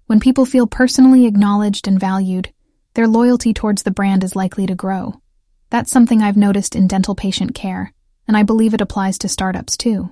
when 0.06 0.20
people 0.20 0.46
feel 0.46 0.68
personally 0.68 1.26
acknowledged 1.26 1.88
and 1.88 2.00
valued, 2.00 2.54
their 2.94 3.08
loyalty 3.08 3.54
towards 3.54 3.82
the 3.82 3.92
brand 3.92 4.24
is 4.24 4.36
likely 4.36 4.68
to 4.68 4.76
grow. 4.76 5.20
That's 5.70 5.92
something 5.92 6.22
I've 6.22 6.38
noticed 6.38 6.76
in 6.76 6.88
dental 6.88 7.14
patient 7.14 7.54
care, 7.54 7.94
and 8.28 8.38
I 8.38 8.44
believe 8.44 8.74
it 8.74 8.82
applies 8.82 9.18
to 9.20 9.28
startups 9.28 9.76
too. 9.76 10.10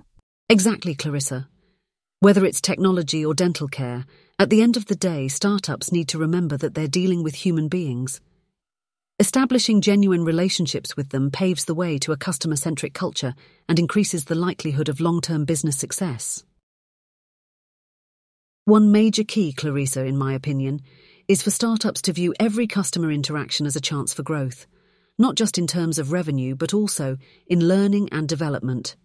Exactly, 0.49 0.95
Clarissa. 0.95 1.47
Whether 2.19 2.45
it's 2.45 2.59
technology 2.59 3.25
or 3.25 3.33
dental 3.33 3.67
care, 3.67 4.05
at 4.37 4.49
the 4.49 4.61
end 4.61 4.75
of 4.75 4.87
the 4.87 4.95
day, 4.95 5.27
startups 5.27 5.91
need 5.91 6.09
to 6.09 6.17
remember 6.17 6.57
that 6.57 6.73
they're 6.73 6.87
dealing 6.87 7.23
with 7.23 7.35
human 7.35 7.69
beings. 7.69 8.19
Establishing 9.17 9.79
genuine 9.79 10.25
relationships 10.25 10.97
with 10.97 11.09
them 11.09 11.31
paves 11.31 11.63
the 11.63 11.73
way 11.73 11.97
to 11.99 12.11
a 12.11 12.17
customer 12.17 12.57
centric 12.57 12.93
culture 12.93 13.33
and 13.69 13.79
increases 13.79 14.25
the 14.25 14.35
likelihood 14.35 14.89
of 14.89 14.99
long 14.99 15.21
term 15.21 15.45
business 15.45 15.77
success. 15.77 16.43
One 18.65 18.91
major 18.91 19.23
key, 19.23 19.53
Clarissa, 19.53 20.03
in 20.03 20.17
my 20.17 20.33
opinion, 20.33 20.81
is 21.29 21.41
for 21.41 21.51
startups 21.51 22.01
to 22.03 22.13
view 22.13 22.33
every 22.41 22.67
customer 22.67 23.09
interaction 23.09 23.65
as 23.65 23.77
a 23.77 23.81
chance 23.81 24.13
for 24.13 24.23
growth, 24.23 24.67
not 25.17 25.36
just 25.36 25.58
in 25.58 25.67
terms 25.67 25.97
of 25.97 26.12
revenue, 26.12 26.56
but 26.56 26.73
also 26.73 27.17
in 27.47 27.67
learning 27.67 28.10
and 28.12 28.28
development. 28.28 28.95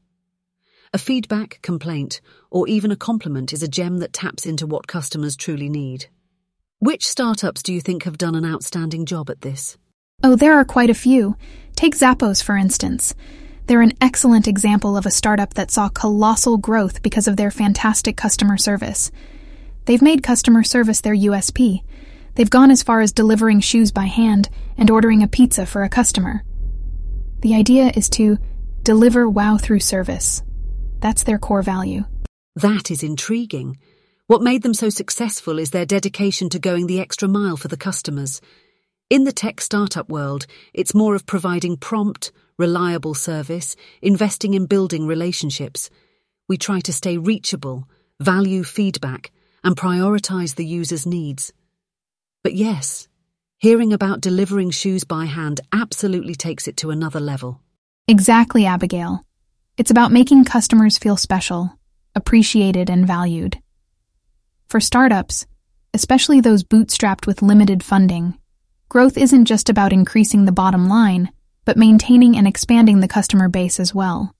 A 0.93 0.99
feedback, 0.99 1.61
complaint, 1.63 2.21
or 2.51 2.67
even 2.67 2.91
a 2.91 2.97
compliment 2.97 3.53
is 3.53 3.63
a 3.63 3.69
gem 3.69 3.99
that 3.99 4.13
taps 4.13 4.45
into 4.45 4.67
what 4.67 4.89
customers 4.89 5.37
truly 5.37 5.69
need. 5.69 6.07
Which 6.81 7.07
startups 7.07 7.63
do 7.63 7.73
you 7.73 7.81
think 7.81 8.03
have 8.05 8.19
done 8.19 8.35
an 8.35 8.45
outstanding 8.45 9.07
job 9.07 9.31
at 9.31 9.43
this? 9.43 9.77
Oh, 10.25 10.35
there 10.35 10.55
are 10.55 10.65
quite 10.65 10.91
a 10.91 10.95
few. 10.95 11.37
Take 11.77 11.95
Zappos, 11.95 12.43
for 12.43 12.57
instance. 12.57 13.15
They're 13.67 13.83
an 13.83 13.93
excellent 14.01 14.49
example 14.49 14.97
of 14.97 15.07
a 15.07 15.11
startup 15.11 15.55
that 15.55 15.71
saw 15.71 15.89
colossal 15.89 16.59
growth 16.59 17.03
because 17.03 17.29
of 17.29 17.37
their 17.37 17.53
fantastic 17.53 18.17
customer 18.17 18.57
service. 18.57 19.13
They've 19.85 20.03
made 20.03 20.23
customer 20.25 20.65
service 20.65 21.03
their 21.03 21.15
USP. 21.15 21.83
They've 22.35 22.49
gone 22.49 22.71
as 22.71 22.83
far 22.83 23.01
as 23.01 23.13
delivering 23.13 23.61
shoes 23.61 23.93
by 23.93 24.07
hand 24.07 24.49
and 24.77 24.91
ordering 24.91 25.23
a 25.23 25.29
pizza 25.29 25.67
for 25.67 25.83
a 25.83 25.89
customer. 25.89 26.45
The 27.41 27.55
idea 27.55 27.93
is 27.95 28.09
to 28.11 28.39
deliver 28.83 29.29
wow 29.29 29.57
through 29.57 29.81
service. 29.81 30.43
That's 31.01 31.23
their 31.23 31.39
core 31.39 31.63
value. 31.63 32.05
That 32.57 32.91
is 32.91 33.03
intriguing. 33.03 33.79
What 34.27 34.43
made 34.43 34.63
them 34.63 34.75
so 34.75 34.91
successful 34.91 35.59
is 35.59 35.71
their 35.71 35.87
dedication 35.87 36.51
to 36.51 36.59
going 36.59 36.87
the 36.87 37.01
extra 37.01 37.27
mile 37.27 37.57
for 37.57 37.69
the 37.69 37.77
customers. 37.77 38.41
In 39.09 39.25
the 39.25 39.33
tech 39.33 39.61
startup 39.61 40.09
world, 40.09 40.47
it's 40.73 40.95
more 40.95 41.15
of 41.15 41.27
providing 41.27 41.77
prompt, 41.77 42.31
reliable 42.59 43.15
service, 43.15 43.75
investing 44.03 44.55
in 44.55 44.67
building 44.67 45.07
relationships. 45.07 45.91
We 46.49 46.59
try 46.59 46.81
to 46.81 46.93
stay 46.93 47.17
reachable, 47.17 47.89
value 48.21 48.63
feedback, 48.63 49.33
and 49.65 49.77
prioritize 49.77 50.55
the 50.55 50.65
user's 50.65 51.07
needs. 51.07 51.53
But 52.43 52.55
yes, 52.55 53.09
hearing 53.59 53.93
about 53.93 54.21
delivering 54.21 54.71
shoes 54.71 55.05
by 55.05 55.27
hand 55.27 55.61
absolutely 55.73 56.35
takes 56.35 56.69
it 56.69 56.77
to 56.79 56.91
another 56.91 57.21
level. 57.21 57.61
Exactly, 58.09 58.67
Abigail. 58.67 59.25
It's 59.77 59.91
about 59.91 60.13
making 60.13 60.45
customers 60.45 60.99
feel 60.99 61.17
special, 61.17 61.79
appreciated, 62.15 62.91
and 62.91 63.07
valued. 63.07 63.59
For 64.69 64.81
startups, 64.81 65.47
especially 65.95 66.41
those 66.41 66.65
bootstrapped 66.65 67.27
with 67.27 67.43
limited 67.43 67.83
funding, 67.83 68.39
Growth 68.91 69.17
isn't 69.17 69.45
just 69.45 69.71
about 69.71 69.93
increasing 69.93 70.47
the 70.47 70.53
bottom 70.61 70.89
line, 70.89 71.31
but 71.65 71.77
maintaining 71.77 72.37
and 72.37 72.45
expanding 72.45 72.99
the 72.99 73.07
customer 73.07 73.49
base 73.49 73.79
as 73.79 73.95
well. 73.95 74.35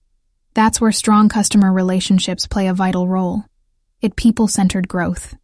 That's 0.53 0.81
where 0.81 0.91
strong 0.91 1.29
customer 1.29 1.71
relationships 1.71 2.47
play 2.47 2.67
a 2.67 2.73
vital 2.73 3.07
role. 3.07 3.45
It 4.01 4.17
people 4.17 4.49
centered 4.49 4.89
growth. 4.89 5.35